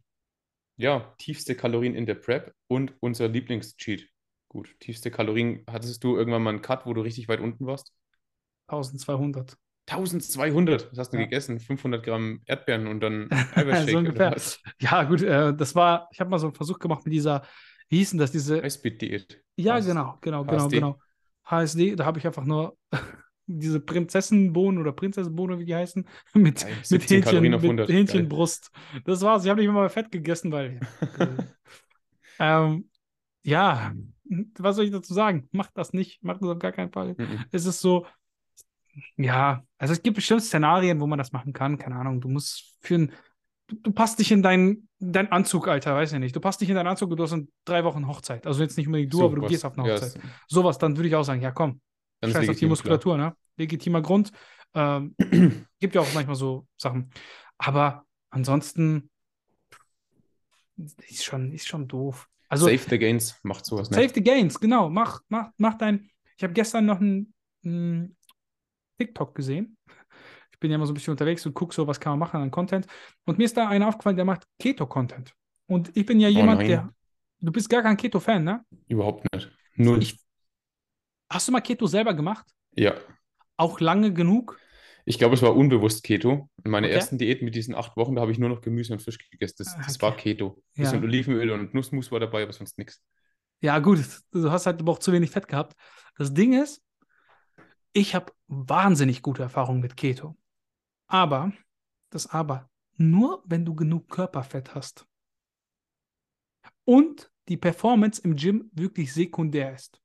[0.77, 4.03] ja, tiefste Kalorien in der Prep und unser Lieblingscheat.
[4.49, 5.63] Gut, tiefste Kalorien.
[5.69, 7.93] Hattest du irgendwann mal einen Cut, wo du richtig weit unten warst?
[8.69, 9.57] 1200.
[9.87, 10.91] 1200.
[10.91, 11.23] Was hast du Ja.
[11.23, 11.59] gegessen?
[11.59, 14.27] 500 Gramm Erdbeeren und dann so Eiweißshake ungefähr.
[14.27, 14.59] oder was?
[14.79, 17.43] Ja, gut, äh, das war, ich habe mal so einen Versuch gemacht mit dieser,
[17.89, 19.41] wie hieß denn das, diese, Highspeed-Diät.
[19.57, 19.85] ja, Was?
[19.85, 20.75] genau, genau, genau, HSD?
[20.75, 20.99] genau.
[21.45, 22.77] HSD, da habe ich einfach nur
[23.47, 27.87] diese Prinzessenbohnen oder Prinzessenbohnen, wie die heißen, mit, Geil, mit 17 Hähnchen, mit 100.
[27.87, 27.97] Geil.
[27.97, 28.71] Hähnchenbrust.
[29.05, 29.43] Das war's.
[29.45, 30.79] Ich habe nicht mal Fett gegessen, weil,
[32.39, 32.89] ähm,
[33.43, 33.93] ja,
[34.57, 35.47] was soll ich dazu sagen?
[35.51, 37.13] Macht das nicht, macht das auf gar keinen Fall.
[37.17, 37.45] Mhm.
[37.51, 38.07] Es ist so,
[39.17, 41.77] ja, also es gibt bestimmt Szenarien, wo man das machen kann.
[41.77, 43.11] Keine Ahnung, du musst für ein,
[43.67, 46.35] du, du passt dich in deinen dein Anzug, Alter, weiß ich nicht.
[46.35, 48.47] Du passt dich in deinen Anzug und du hast in drei Wochen Hochzeit.
[48.47, 50.15] Also jetzt nicht unbedingt du, So, aber du was- gehst auf eine Hochzeit.
[50.15, 51.79] ist- Sowas, dann würde ich auch sagen, ja komm,
[52.21, 52.69] Dann scheiß auf die legitim, klar.
[52.69, 53.35] Muskulatur, ne?
[53.57, 54.31] Legitimer Grund.
[54.73, 55.15] Ähm,
[55.79, 57.09] gibt ja auch manchmal so Sachen.
[57.57, 59.09] Aber ansonsten
[61.07, 62.27] ist schon, ist schon doof.
[62.49, 64.15] Also Save the Gains macht sowas Save nicht.
[64.15, 64.89] the Gains, genau.
[64.89, 66.09] Mach, mach, mach dein.
[66.37, 67.33] Ich habe gestern noch einen
[68.97, 69.77] TikTok gesehen.
[70.51, 72.41] Ich bin ja immer so ein bisschen unterwegs und gucke so, was kann man machen
[72.41, 72.87] an Content.
[73.25, 75.33] Und mir ist da einer aufgefallen, der macht Keto-Content.
[75.67, 76.67] Und ich bin ja jemand, nein.
[76.67, 76.89] der.
[77.39, 78.63] Du bist gar kein Keto-Fan, ne?
[78.87, 79.51] Überhaupt nicht.
[79.75, 80.01] Null.
[80.01, 80.17] Ich,
[81.29, 82.45] hast du mal Keto selber gemacht?
[82.75, 82.95] Ja.
[83.57, 84.57] Auch lange genug?
[85.05, 86.49] Ich glaube, es war unbewusst Keto.
[86.63, 86.95] In meiner Okay.
[86.95, 89.55] ersten Diät mit diesen acht Wochen, da habe ich nur noch Gemüse und Fisch gegessen.
[89.59, 90.01] Das, Ah, das okay.
[90.01, 90.63] war Keto.
[90.75, 90.83] Ja.
[90.83, 93.03] Bisschen Olivenöl und Nussmus war dabei, aber sonst nichts.
[93.61, 93.99] Ja, gut,
[94.31, 95.75] du hast halt aber auch zu wenig Fett gehabt.
[96.17, 96.81] Das Ding ist,
[97.95, 100.35] ich habe wahnsinnig gute Erfahrungen mit Keto.
[101.07, 101.53] Aber,
[102.09, 105.07] das Aber, nur wenn du genug Körperfett hast.
[106.83, 110.01] Und die Performance im Gym wirklich sekundär ist.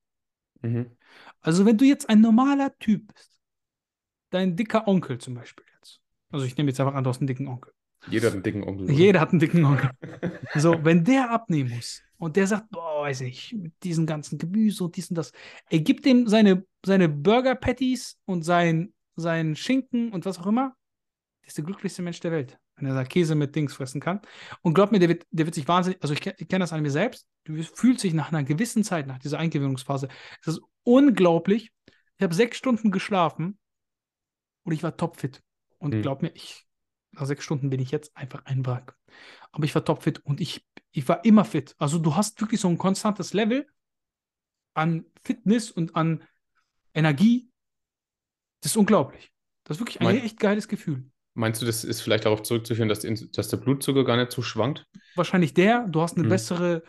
[0.62, 0.97] Mhm.
[1.41, 3.43] Also, wenn du jetzt ein normaler Typ bist,
[4.30, 6.01] dein dicker Onkel zum Beispiel jetzt.
[6.30, 7.72] Also, ich nehme jetzt einfach an, du hast einen dicken Onkel.
[8.09, 8.84] Jeder hat einen dicken Onkel.
[8.84, 8.93] oder?
[8.93, 9.91] Jeder hat einen dicken Onkel.
[10.55, 14.85] So, wenn der abnehmen muss und der sagt, boah, weiß nicht, mit diesen ganzen Gemüse
[14.85, 15.33] und dies und das,
[15.71, 20.77] er gibt dem seine, seine Burger Patties und sein, sein Schinken und was auch immer,
[21.43, 24.21] der ist der glücklichste Mensch der Welt, wenn er da Käse mit Dings fressen kann.
[24.61, 26.83] Und glaub mir, der wird, der wird sich wahnsinnig, also ich, ich kenne das an
[26.83, 30.09] mir selbst, du fühlst dich nach einer gewissen Zeit, nach dieser Eingewöhnungsphase,
[30.43, 31.73] es ist unglaublich.
[32.18, 33.59] Ich habe sechs Stunden geschlafen
[34.64, 35.43] und ich war topfit.
[35.79, 36.03] Und Hm.
[36.03, 36.66] glaub mir, ich,
[37.12, 38.95] nach sechs Stunden bin ich jetzt einfach ein Wrack.
[39.53, 41.74] Aber ich war topfit und ich, ich war immer fit.
[41.78, 43.66] Also du hast wirklich so ein konstantes Level
[44.74, 46.22] an Fitness und an
[46.95, 47.49] Energie.
[48.62, 49.32] Das ist unglaublich.
[49.64, 51.05] Das ist wirklich ein Mein- echt geiles Gefühl.
[51.34, 53.01] Meinst du, das ist vielleicht darauf zurückzuführen, dass,
[53.32, 54.84] dass der Blutzucker gar nicht so schwankt?
[55.14, 56.30] Wahrscheinlich der, du hast eine Mhm.
[56.30, 56.82] bessere,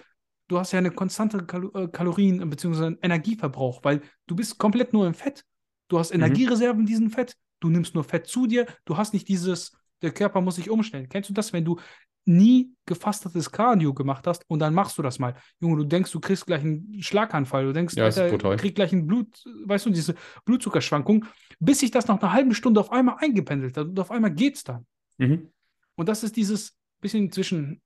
[0.48, 2.96] du hast ja eine konstante Kalo äh, Kalorien- bzw.
[3.02, 5.46] Energieverbrauch, weil du bist komplett nur im Fett.
[5.90, 6.22] Du hast Mhm.
[6.22, 9.72] Energiereserven in diesem Fett, du nimmst nur Fett zu dir, du hast nicht dieses,
[10.02, 11.08] der Körper muss sich umstellen.
[11.08, 11.80] Kennst du das, wenn du
[12.26, 15.36] nie gefastetes Cardio gemacht hast und dann machst du das mal?
[15.60, 19.08] Junge, du denkst, du kriegst gleich einen Schlaganfall, du denkst, Ja, Alter, krieg gleich einen
[19.08, 20.16] Blut, weißt du, diese
[20.46, 21.26] Blutzuckerschwankung,
[21.60, 24.64] bis sich das nach einer halben Stunde auf einmal eingependelt hat und auf einmal geht's
[24.64, 24.86] dann.
[25.18, 25.50] Mhm.
[25.96, 27.82] Und das ist dieses bisschen zwischen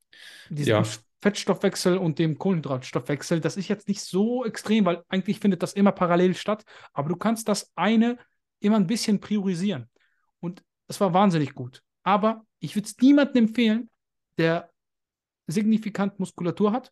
[0.49, 0.83] diesem Ja.
[1.21, 3.39] Fettstoffwechsel und dem Kohlenhydratstoffwechsel.
[3.39, 6.63] Das ist jetzt nicht so extrem, weil eigentlich findet das immer parallel statt.
[6.93, 8.17] Aber du kannst das eine
[8.59, 9.89] immer ein bisschen priorisieren.
[10.39, 11.81] Und das war wahnsinnig gut.
[12.03, 13.89] Aber ich würde es niemandem empfehlen,
[14.37, 14.69] der
[15.47, 16.91] signifikant Muskulatur hat.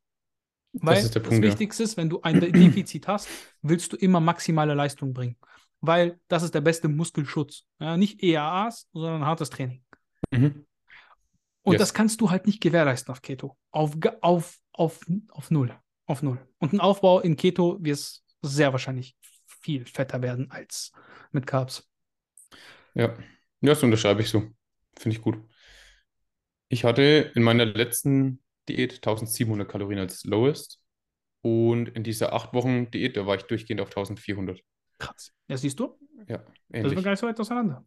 [0.73, 1.51] Weil ist der das Punkt, ja.
[1.51, 3.27] Wichtigste ist, wenn du ein Defizit hast,
[3.61, 5.37] willst du immer maximale Leistung bringen.
[5.81, 7.65] Weil das ist der beste Muskelschutz.
[7.79, 9.83] Ja, nicht EAAs, sondern hartes Training.
[10.31, 10.65] Mhm.
[11.63, 11.79] Und Yes.
[11.79, 13.57] das kannst du halt nicht gewährleisten auf Keto.
[13.71, 15.77] Auf, auf, auf, auf null.
[16.05, 16.37] Auf null.
[16.59, 19.15] Und ein Aufbau in Keto wird es sehr wahrscheinlich
[19.45, 20.91] viel fetter werden als
[21.31, 21.87] mit Carbs.
[22.93, 23.07] Ja.
[23.07, 23.15] ja,
[23.61, 24.43] das unterschreibe ich so.
[24.97, 25.37] Finde ich gut.
[26.73, 30.81] Ich hatte in meiner letzten Diät 1700 Kalorien als Lowest.
[31.41, 34.59] Und in dieser acht Wochen Diät, da war ich durchgehend auf 1400.
[34.97, 35.31] Krass.
[35.47, 35.99] Ja, siehst du?
[36.27, 37.03] Ja, Da sind wir ähnlich.
[37.03, 37.85] gar nicht so weit auseinander.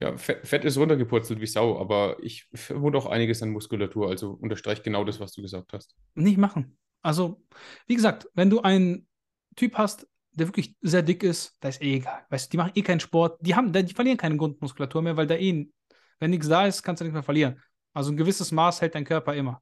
[0.00, 4.30] Ja, Fett, Fett ist runtergepurzelt wie Sau, aber ich vermute auch einiges an Muskulatur, also
[4.30, 5.96] unterstreicht genau das, was du gesagt hast.
[6.14, 6.78] Nicht machen.
[7.02, 7.42] Also,
[7.88, 9.08] wie gesagt, wenn du einen
[9.56, 12.24] Typ hast, der wirklich sehr dick ist, da ist eh egal.
[12.30, 13.40] Weißt du, die machen eh keinen Sport.
[13.40, 15.68] Die, haben, die verlieren keine Grundmuskulatur mehr, weil da eh,
[16.20, 17.60] wenn nichts da ist, kannst du nichts mehr verlieren.
[17.98, 19.60] Also ein gewisses Maß hält dein Körper immer.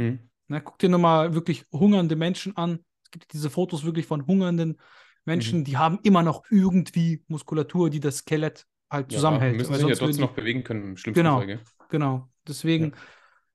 [0.00, 0.18] Hm.
[0.48, 2.82] Ne, guck dir nur mal wirklich hungernde Menschen an.
[3.02, 4.80] Es gibt diese Fotos wirklich von hungernden
[5.26, 5.64] Menschen, mhm.
[5.64, 9.58] die haben immer noch irgendwie Muskulatur, die das Skelett halt ja, zusammenhält.
[9.58, 11.46] Müssen sich ja trotzdem noch bewegen können im schlimmsten genau, Fall.
[11.46, 11.60] Gell?
[11.90, 12.94] Genau, deswegen,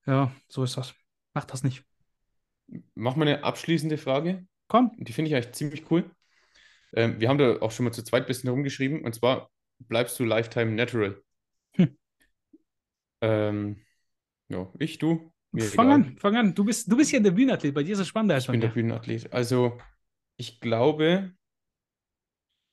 [0.06, 0.12] ja.
[0.12, 0.94] ja, so ist das.
[1.34, 1.82] Mach das nicht.
[2.94, 4.46] Mach mal eine abschließende Frage.
[4.68, 4.92] Komm.
[4.96, 6.08] Die finde ich eigentlich ziemlich cool.
[6.92, 9.02] Ähm, wir haben da auch schon mal zu zweit ein bisschen rumgeschrieben.
[9.02, 9.50] Und zwar,
[9.80, 11.20] bleibst du Lifetime Natural?
[11.74, 11.98] Hm.
[13.22, 13.82] Ähm,
[14.50, 15.32] ja, ich, du.
[15.52, 15.94] Mir fang egal.
[15.94, 16.54] an, fang an.
[16.54, 17.74] Du bist, du bist ja der Bühnenathlet.
[17.74, 19.32] Bei dir ist es spannender Ich bin der Bühnenathlet.
[19.32, 19.78] Also,
[20.36, 21.32] ich glaube,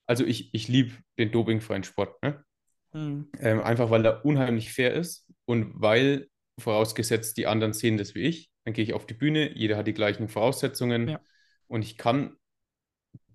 [0.07, 2.21] also ich, ich liebe den dopingfreien Sport.
[2.23, 2.43] Ne?
[2.91, 3.29] Hm.
[3.39, 8.21] Ähm, einfach weil er unheimlich fair ist und weil, vorausgesetzt, die anderen sehen das wie
[8.21, 11.21] ich, dann gehe ich auf die Bühne, jeder hat die gleichen Voraussetzungen ja.
[11.67, 12.35] und ich kann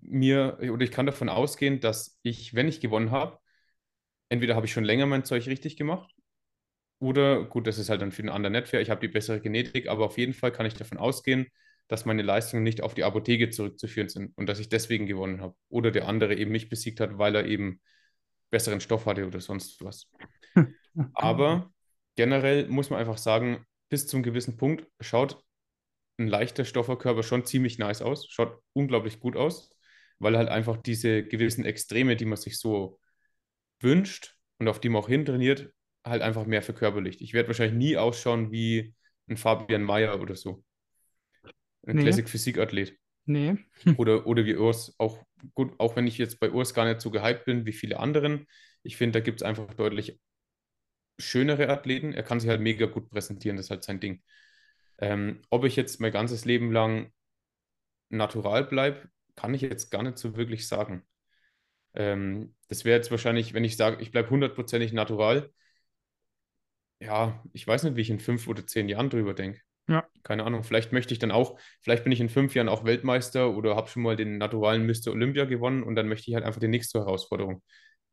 [0.01, 3.39] mir oder ich kann davon ausgehen, dass ich, wenn ich gewonnen habe,
[4.29, 6.13] entweder habe ich schon länger mein Zeug richtig gemacht
[7.03, 9.41] oder gut, das ist halt dann für den anderen nicht fair, ich habe die bessere
[9.41, 11.47] Genetik, aber auf jeden Fall kann ich davon ausgehen,
[11.89, 15.53] dass meine Leistungen nicht auf die Apotheke zurückzuführen sind und dass ich deswegen gewonnen habe.
[15.67, 17.81] Oder der andere eben mich besiegt hat, weil er eben
[18.51, 20.09] besseren Stoff hatte oder sonst was.
[21.13, 21.73] Aber
[22.15, 25.43] generell muss man einfach sagen, bis zum gewissen Punkt schaut
[26.17, 29.71] ein leichter Stofferkörper schon ziemlich nice aus, schaut unglaublich gut aus,
[30.19, 32.97] weil halt einfach diese gewissen Extreme, die man sich so
[33.81, 35.73] wünscht und auf die man auch hintrainiert,
[36.05, 37.21] halt einfach mehr verkörperlicht.
[37.21, 38.93] Ich werde wahrscheinlich nie ausschauen wie
[39.27, 40.63] ein Fabian Mayer oder so.
[41.85, 42.03] Ein nee.
[42.03, 42.97] Classic Physik-Athlet.
[43.25, 43.57] Nee.
[43.97, 45.23] oder, oder wie Urs, auch
[45.53, 48.47] gut, auch wenn ich jetzt bei Urs gar nicht so gehypt bin wie viele anderen.
[48.83, 50.19] Ich finde, da gibt es einfach deutlich
[51.19, 52.13] schönere Athleten.
[52.13, 54.21] Er kann sich halt mega gut präsentieren, das ist halt sein Ding.
[54.99, 57.11] Ähm, ob ich jetzt mein ganzes Leben lang
[58.09, 61.03] natural bleibe, kann ich jetzt gar nicht so wirklich sagen.
[61.95, 65.51] Ähm, das wäre jetzt wahrscheinlich, wenn ich sage, ich bleibe hundertprozentig natural.
[67.03, 69.59] Ja, ich weiß nicht, wie ich in fünf oder zehn Jahren drüber denke.
[69.87, 70.07] Ja.
[70.23, 73.53] Keine Ahnung, vielleicht möchte ich dann auch, vielleicht bin ich in fünf Jahren auch Weltmeister
[73.53, 75.11] oder habe schon mal den naturalen Mr.
[75.11, 77.61] Olympia gewonnen und dann möchte ich halt einfach die nächste Herausforderung.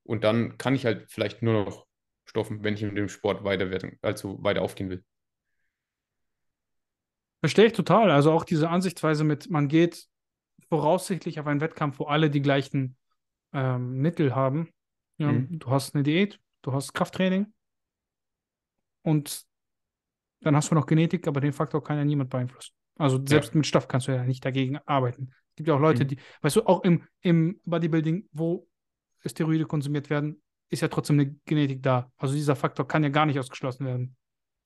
[0.03, 1.86] Und dann kann ich halt vielleicht nur noch
[2.24, 5.05] stoffen, wenn ich in dem Sport weiter werden, also weiter aufgehen will.
[7.38, 8.11] Verstehe ich total.
[8.11, 10.09] Also auch diese Ansichtsweise mit, man geht
[10.68, 12.97] voraussichtlich auf einen Wettkampf, wo alle die gleichen
[13.53, 14.68] ähm, Mittel haben.
[15.18, 15.61] Ja, mhm.
[15.61, 17.53] Du hast eine Diät, du hast Krafttraining
[19.03, 19.44] und
[20.40, 22.72] dann hast du noch Genetik, aber den Faktor kann ja niemand beeinflussen.
[22.96, 23.59] Also selbst ja.
[23.59, 25.30] mit Stoff kannst du ja nicht dagegen arbeiten.
[25.51, 26.09] Es gibt ja auch Leute, mhm.
[26.09, 28.66] die, weißt du, auch im, im Bodybuilding, wo
[29.24, 32.11] Steroide konsumiert werden, ist ja trotzdem eine Genetik da.
[32.16, 34.16] Also dieser Faktor kann ja gar nicht ausgeschlossen werden.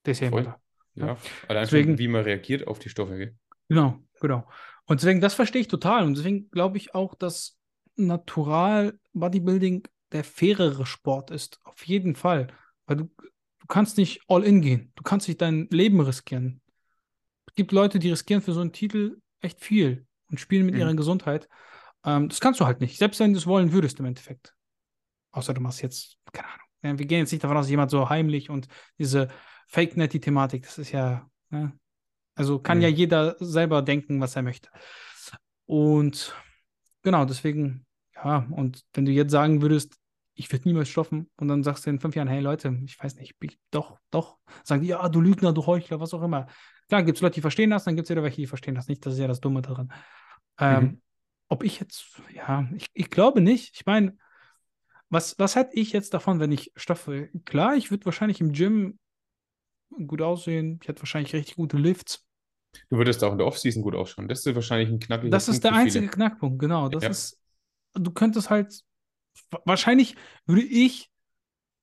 [0.05, 0.61] Der ist ja immer da.
[0.95, 1.17] Ja, ja.
[1.49, 3.35] allein deswegen, wie man reagiert auf die Stoffe.
[3.69, 4.49] Genau, genau.
[4.87, 6.05] Und deswegen, das verstehe ich total.
[6.05, 7.59] Und deswegen glaube ich auch, dass
[7.97, 11.61] Natural Bodybuilding der fairere Sport ist.
[11.65, 12.49] Auf jeden Fall.
[12.87, 13.11] Weil du,
[13.65, 14.93] du kannst nicht all in gehen.
[14.95, 16.61] Du kannst nicht dein Leben riskieren.
[17.47, 20.81] Es gibt Leute, die riskieren für so einen Titel echt viel und spielen mit mhm.
[20.83, 21.49] ihrer Gesundheit.
[22.05, 22.99] Ähm, das kannst du halt nicht.
[22.99, 24.55] Selbst wenn du es wollen würdest im Endeffekt.
[25.33, 26.99] Außer du machst jetzt, keine Ahnung.
[26.99, 29.29] Wir gehen jetzt nicht davon aus, dass jemand so heimlich und diese
[29.69, 31.73] Fake-Netty-Thematik, das ist ja, ne?
[32.35, 32.83] also kann mhm.
[32.83, 34.69] ja jeder selber denken, was er möchte.
[35.65, 36.37] Und
[37.03, 39.97] genau, deswegen, ja, und wenn du jetzt sagen würdest,
[40.35, 43.17] ich würde niemals stoffen und dann sagst du in fünf Jahren, hey Leute, ich weiß
[43.17, 46.47] nicht, ich, doch, doch, sagen die, ja, du Lügner, du Heuchler, was auch immer.
[46.89, 48.89] Klar, gibt es Leute, die verstehen das, dann gibt es wieder welche, die verstehen das
[48.89, 49.93] nicht, das ist ja das Dumme daran.
[50.59, 51.03] Ähm, mhm.
[51.49, 53.77] Ob ich jetzt, ja, ich, ich glaube nicht.
[53.77, 54.17] Ich meine,
[55.09, 57.29] was, was hätte ich jetzt davon, wenn ich stoffe?
[57.45, 58.99] Klar, ich würde wahrscheinlich im Gym
[60.07, 62.27] gut aussehen, ich hätte wahrscheinlich richtig gute Lifts.
[62.91, 64.27] Du würdest auch in der Offseason gut ausschauen.
[64.27, 66.11] Das ist wahrscheinlich ein knackiger Das ist der einzige viele.
[66.11, 66.89] Knackpunkt, genau.
[66.89, 67.11] Das ja.
[67.11, 67.41] ist,
[67.95, 68.81] du könntest halt,
[69.65, 70.17] wahrscheinlich
[70.47, 71.11] würde ich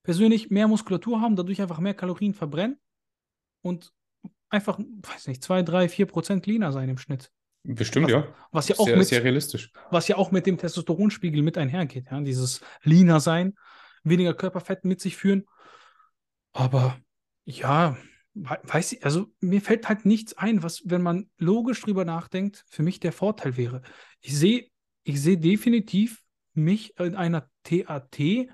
[0.04, 2.80] persönlich mehr Muskulatur haben, dadurch einfach mehr Kalorien verbrennen
[3.62, 3.93] und
[4.49, 7.32] einfach, weiß nicht, zwei, drei, vier Prozent leaner sein im Schnitt.
[7.64, 8.36] Bestimmt, was, ja.
[8.52, 9.72] Was ja auch sehr, mit, sehr realistisch.
[9.91, 12.20] Was ja auch mit dem Testosteronspiegel mit einhergeht, ja.
[12.22, 13.54] Dieses leaner sein,
[14.04, 15.45] weniger Körperfett mit sich führen.
[16.54, 16.99] Aber
[17.45, 17.97] ja,
[18.34, 22.84] weiß ich, also mir fällt halt nichts ein, was, wenn man logisch drüber nachdenkt, für
[22.84, 23.82] mich der Vorteil wäre.
[24.22, 24.70] Ich sehe,
[25.04, 26.24] ich sehe definitiv
[26.54, 28.47] mich in einer TAT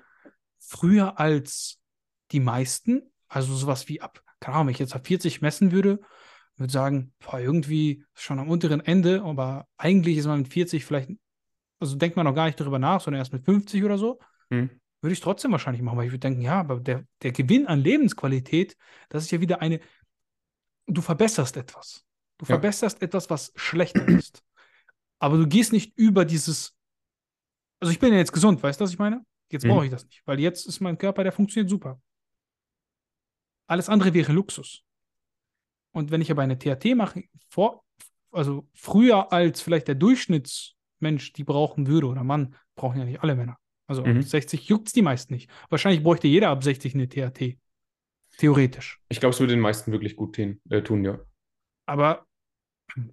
[0.58, 1.80] früher als
[2.32, 6.00] die meisten, also sowas wie ab, keine Ahnung, wenn ich jetzt ab 40 messen würde,
[6.56, 11.10] würde sagen, boah, irgendwie schon am unteren Ende, aber eigentlich ist man mit 40 vielleicht,
[11.78, 14.18] also denkt man noch gar nicht darüber nach, sondern erst mit 50 oder so.
[14.50, 14.70] Hm
[15.00, 17.80] würde ich trotzdem wahrscheinlich machen, weil ich würde denken, ja, aber der, der Gewinn an
[17.80, 18.76] Lebensqualität,
[19.08, 19.80] das ist ja wieder eine,
[20.86, 22.04] du verbesserst etwas.
[22.38, 22.54] Du ja.
[22.54, 24.42] verbesserst etwas, was schlechter ist.
[25.20, 26.76] Aber du gehst nicht über dieses,
[27.80, 29.24] also ich bin ja jetzt gesund, weißt du, was ich meine?
[29.50, 29.70] Jetzt mhm.
[29.70, 32.00] brauche ich das nicht, weil jetzt ist mein Körper, der funktioniert super.
[33.66, 34.82] Alles andere wäre Luxus.
[35.92, 37.84] Und wenn ich aber eine THT mache, vor,
[38.30, 43.34] also früher als vielleicht der Durchschnittsmensch die brauchen würde oder Mann, brauchen ja nicht alle
[43.34, 43.58] Männer.
[43.86, 44.18] Also Mhm.
[44.18, 45.50] ab 60 juckt es die meisten nicht.
[45.70, 47.58] Wahrscheinlich bräuchte jeder ab 60 eine THT.
[48.36, 49.00] Theoretisch.
[49.08, 51.18] Ich glaube, es würde den meisten wirklich gut tun, äh, tun, ja.
[51.86, 52.26] Aber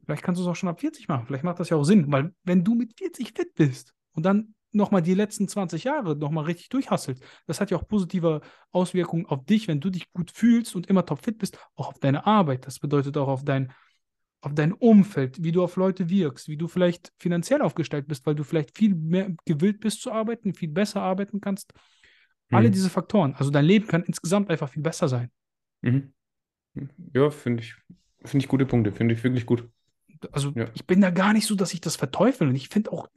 [0.06, 1.26] vielleicht kannst du es auch schon ab 40 machen.
[1.26, 4.55] Vielleicht macht das ja auch Sinn, weil wenn du mit 40 fit bist und dann
[4.76, 9.46] nochmal die letzten 20 Jahre nochmal richtig durchhasselt, das hat ja auch positive Auswirkungen auf
[9.46, 12.68] dich, wenn du dich gut fühlst und immer topfit bist, auch auf deine Arbeit.
[12.68, 13.72] Das bedeutet auch auf dein,
[14.42, 18.36] auf dein Umfeld, wie du auf Leute wirkst, wie du vielleicht finanziell aufgestellt bist, weil
[18.36, 21.74] du vielleicht viel mehr gewillt bist zu arbeiten, viel besser arbeiten kannst.
[22.52, 22.74] Alle Mhm.
[22.74, 23.34] diese Faktoren.
[23.36, 25.32] Also dein Leben kann insgesamt einfach viel besser sein.
[25.82, 26.14] Mhm.
[27.14, 27.74] Ja, finde ich,
[28.24, 29.68] finde ich gute Punkte, finde ich wirklich gut.
[30.32, 30.68] Also Ja.
[30.74, 32.48] ich bin da gar nicht so, dass ich das verteufel.
[32.48, 33.08] Und ich finde auch,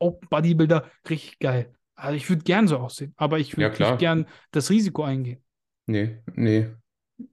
[0.00, 1.74] Junge, auch Bodybuilder richtig geil.
[1.94, 3.90] Also ich würde gern so aussehen, aber ich Ja, würde klar.
[3.92, 5.42] nicht gern das Risiko eingehen.
[5.86, 6.68] Nee, nee.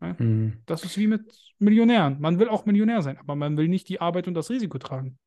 [0.01, 0.15] Ja.
[0.19, 0.63] Mhm.
[0.65, 1.21] Das ist wie mit
[1.59, 2.19] Millionären.
[2.19, 5.17] Man will auch Millionär sein, aber man will nicht die Arbeit und das Risiko tragen.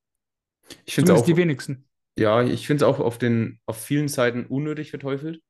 [0.87, 1.87] Ich finde auch, die wenigsten.
[2.19, 5.43] ja, ich finde es auch auf den, auf vielen Seiten unnötig verteufelt,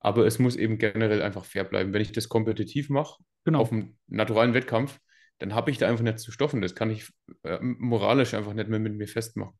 [0.00, 1.92] aber es muss eben generell einfach fair bleiben.
[1.92, 3.60] Wenn ich das kompetitiv mache, Genau.
[3.60, 4.98] auf einem naturalen Wettkampf,
[5.38, 6.62] dann habe ich da einfach nicht zu stoffen.
[6.62, 7.10] Das kann ich
[7.44, 9.54] äh, moralisch einfach nicht mehr mit mir festmachen.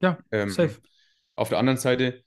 [0.00, 0.80] Ja, Ähm, safe.
[1.36, 2.22] Auf der anderen Seite,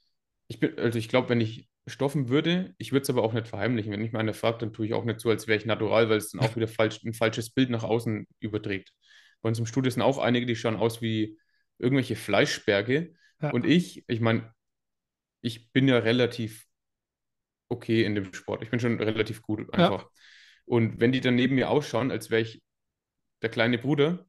[0.48, 3.48] ich bin, also ich glaube, wenn ich stoffen würde, ich würde es aber auch nicht
[3.48, 3.92] verheimlichen.
[3.92, 6.10] Wenn mich mal einer fragt, dann tue ich auch nicht so, als wäre ich natural,
[6.10, 8.94] weil es dann auch wieder falsch, ein falsches Bild nach außen überträgt.
[9.42, 11.38] Bei uns im Studio sind auch einige, die schauen aus wie
[11.78, 13.14] irgendwelche Fleischberge.
[13.42, 13.50] Ja.
[13.52, 14.54] Und ich, ich meine,
[15.42, 16.66] ich bin ja relativ
[17.70, 18.64] okay in dem Sport.
[18.64, 20.10] Ich bin schon relativ gut einfach.
[20.66, 22.64] Und wenn die dann neben mir ausschauen, als wäre ich
[23.42, 24.26] der kleine Bruder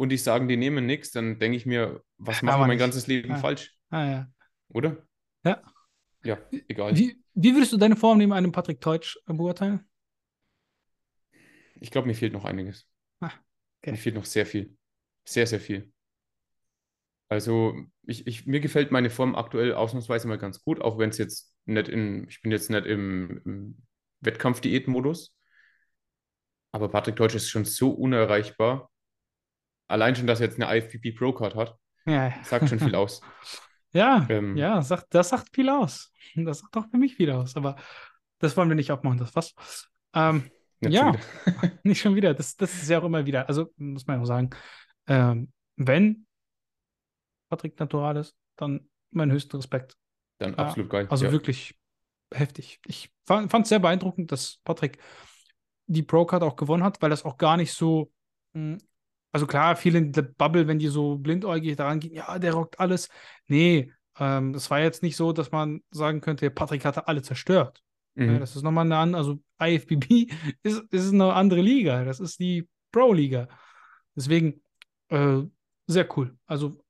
[0.00, 2.78] und die sagen, die nehmen nichts, dann denke ich mir, was mache ich mein nicht.
[2.78, 3.36] ganzes Leben Ja.
[3.36, 4.28] falsch, Ah, ja.
[4.70, 4.96] oder?
[5.44, 5.62] Ja.
[6.24, 6.38] Ja,
[6.68, 6.96] egal.
[6.96, 9.86] Wie, wie würdest du deine Form neben einem Patrick Teutsch beurteilen?
[11.80, 12.86] Ich glaube, mir fehlt noch einiges.
[13.20, 13.30] Ah,
[13.82, 13.92] okay.
[13.92, 14.74] Mir fehlt noch sehr viel.
[15.26, 15.92] Sehr, sehr viel.
[17.28, 17.74] Also,
[18.06, 21.54] ich, ich, mir gefällt meine Form aktuell ausnahmsweise mal ganz gut, auch wenn es jetzt
[21.66, 23.82] nicht in, ich bin jetzt nicht im, im
[24.20, 25.36] Wettkampf-Diät-Modus.
[26.72, 28.90] Aber Patrick Deutsch ist schon so unerreichbar.
[29.90, 31.76] Allein schon, dass er jetzt eine IFBB Pro Card hat,
[32.06, 33.20] Ja, sagt schon viel aus.
[33.92, 36.12] ja, Ähm, ja, sagt, das sagt viel aus.
[36.36, 37.56] Das sagt auch für mich viel aus.
[37.56, 37.76] Aber
[38.38, 39.54] das wollen wir nicht aufmachen, das was.
[40.14, 41.12] Ähm, Nicht Ja.
[41.12, 41.18] schon
[41.82, 42.34] nicht schon wieder.
[42.34, 43.48] Das, das ist ja auch immer wieder.
[43.48, 44.50] Also muss man ja auch sagen,
[45.06, 46.26] ähm, wenn
[47.48, 49.96] Patrick natural ist, dann meinen höchsten Respekt.
[50.38, 51.06] Dann Ja, absolut geil.
[51.10, 51.32] Also Ja.
[51.32, 51.76] wirklich
[52.32, 52.80] heftig.
[52.86, 54.98] Ich fand es sehr beeindruckend, dass Patrick
[55.86, 58.12] die Pro-Card auch gewonnen hat, weil das auch gar nicht so.
[58.54, 58.78] mh,
[59.32, 62.80] Also klar, viele in der Bubble, wenn die so blindäugig daran gehen, ja, der rockt
[62.80, 63.08] alles.
[63.46, 67.82] Nee, ähm, das war jetzt nicht so, dass man sagen könnte, Patrick hatte alle zerstört.
[68.16, 68.40] Ja, Mhm.
[68.40, 70.26] das ist nochmal eine andere, also IFBB
[70.64, 72.04] ist, ist eine andere Liga.
[72.04, 73.48] Das ist die Pro-Liga.
[74.16, 74.62] Deswegen
[75.08, 75.42] äh,
[75.86, 76.36] sehr cool.
[76.46, 76.82] Also,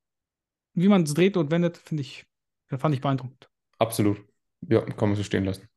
[0.74, 2.26] wie man es dreht und wendet, finde ich,
[2.68, 3.50] fand ich beeindruckend.
[3.78, 4.24] Absolut.
[4.62, 5.68] Ja, kann man so stehen lassen.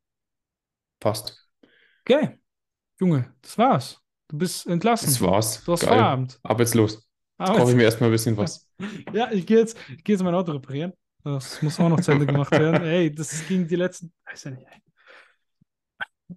[1.00, 1.46] Passt.
[2.06, 2.38] Okay,
[3.00, 4.03] Junge, das war's.
[4.34, 5.06] Du bist entlassen.
[5.06, 5.62] Das war's.
[5.62, 5.90] Du hast Geil.
[5.90, 6.40] Feierabend.
[6.42, 8.68] Ab jetzt koche ich mir erstmal ein bisschen was.
[9.12, 10.92] ja, ich gehe jetzt, ich geh jetzt mein Auto reparieren.
[11.22, 12.82] Das muss auch noch zu Ende gemacht werden.
[12.82, 14.66] Ey, das ging die letzten, weiß ja nicht.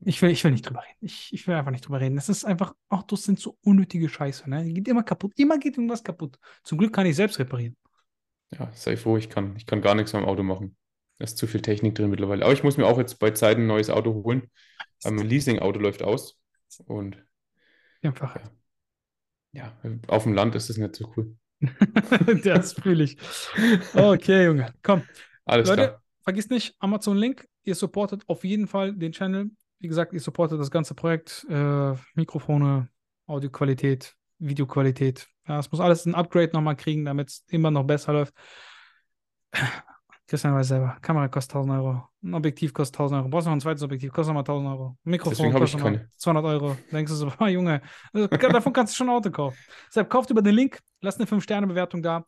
[0.01, 0.97] Ich will, ich will nicht drüber reden.
[1.01, 2.15] Ich, ich will einfach nicht drüber reden.
[2.15, 4.47] Das ist einfach, Autos sind so unnötige Scheiße.
[4.47, 4.63] Ne?
[4.63, 5.33] Die geht immer kaputt.
[5.35, 6.37] Immer geht irgendwas kaputt.
[6.63, 7.75] Zum Glück kann ich selbst reparieren.
[8.51, 10.77] Ja, sei froh, ich kann, ich kann gar nichts am Auto machen.
[11.17, 12.45] Da ist zu viel Technik drin mittlerweile.
[12.45, 14.51] Aber ich muss mir auch jetzt bei Zeiten ein neues Auto holen.
[15.03, 16.39] Mein Leasing-Auto läuft aus.
[16.85, 17.26] Und
[18.01, 18.37] Einfach.
[19.51, 19.75] ja,
[20.07, 21.35] auf dem Land ist das nicht so cool.
[22.43, 23.17] das fühle ich.
[23.93, 24.73] Okay, Junge.
[24.83, 25.03] Komm.
[25.45, 26.03] Alles Leute, klar.
[26.21, 27.47] vergisst nicht, Amazon-Link.
[27.63, 29.49] Ihr supportet auf jeden Fall den Channel.
[29.79, 31.45] Wie gesagt, ihr supportet das ganze Projekt.
[31.49, 32.89] Äh, Mikrofone,
[33.25, 35.27] Audioqualität, Videoqualität.
[35.47, 38.33] Ja, es muss alles ein Upgrade nochmal kriegen, damit es immer noch besser läuft.
[40.27, 43.61] Christian weiß selber, Kamera kostet 1000 Euro, ein Objektiv kostet 1000 Euro, brauchst noch ein
[43.61, 46.09] zweites Objektiv, kostet nochmal 1000 Euro, ein Mikrofon kostet noch keine.
[46.17, 46.75] 200 Euro.
[46.91, 49.57] Denkst du so, Junge, also, davon kannst du schon ein Auto kaufen.
[49.87, 52.25] Deshalb kauft über den Link, lasst eine 5-Sterne-Bewertung da.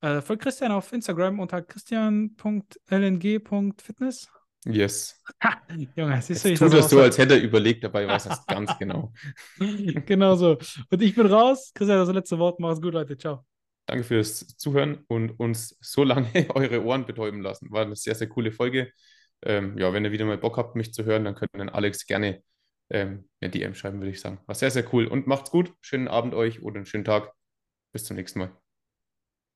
[0.00, 4.28] Äh, folgt Christian auf Instagram unter christian.lng.fitness.
[4.64, 5.20] Yes.
[5.42, 5.60] Ha,
[5.96, 8.46] Junge, siehst du, ich tut das so, als hätte er überlegt, dabei weiß er es
[8.54, 9.12] ganz genau.
[9.58, 10.56] Genau so.
[10.90, 11.72] Und ich bin raus.
[11.74, 12.60] Christian, das letzte Wort.
[12.60, 13.18] Mach's gut, Leute.
[13.18, 13.44] Ciao.
[13.92, 17.70] Danke fürs Zuhören und uns so lange eure Ohren betäuben lassen.
[17.70, 18.90] War eine sehr, sehr coole Folge.
[19.42, 22.06] Ähm, ja, wenn ihr wieder mal Bock habt, mich zu hören, dann könnt ihr Alex
[22.06, 22.42] gerne
[22.88, 24.40] ähm, eine DM schreiben, würde ich sagen.
[24.46, 25.06] War sehr, sehr cool.
[25.06, 25.74] Und macht's gut.
[25.82, 27.34] Schönen Abend euch oder einen schönen Tag.
[27.92, 28.61] Bis zum nächsten Mal.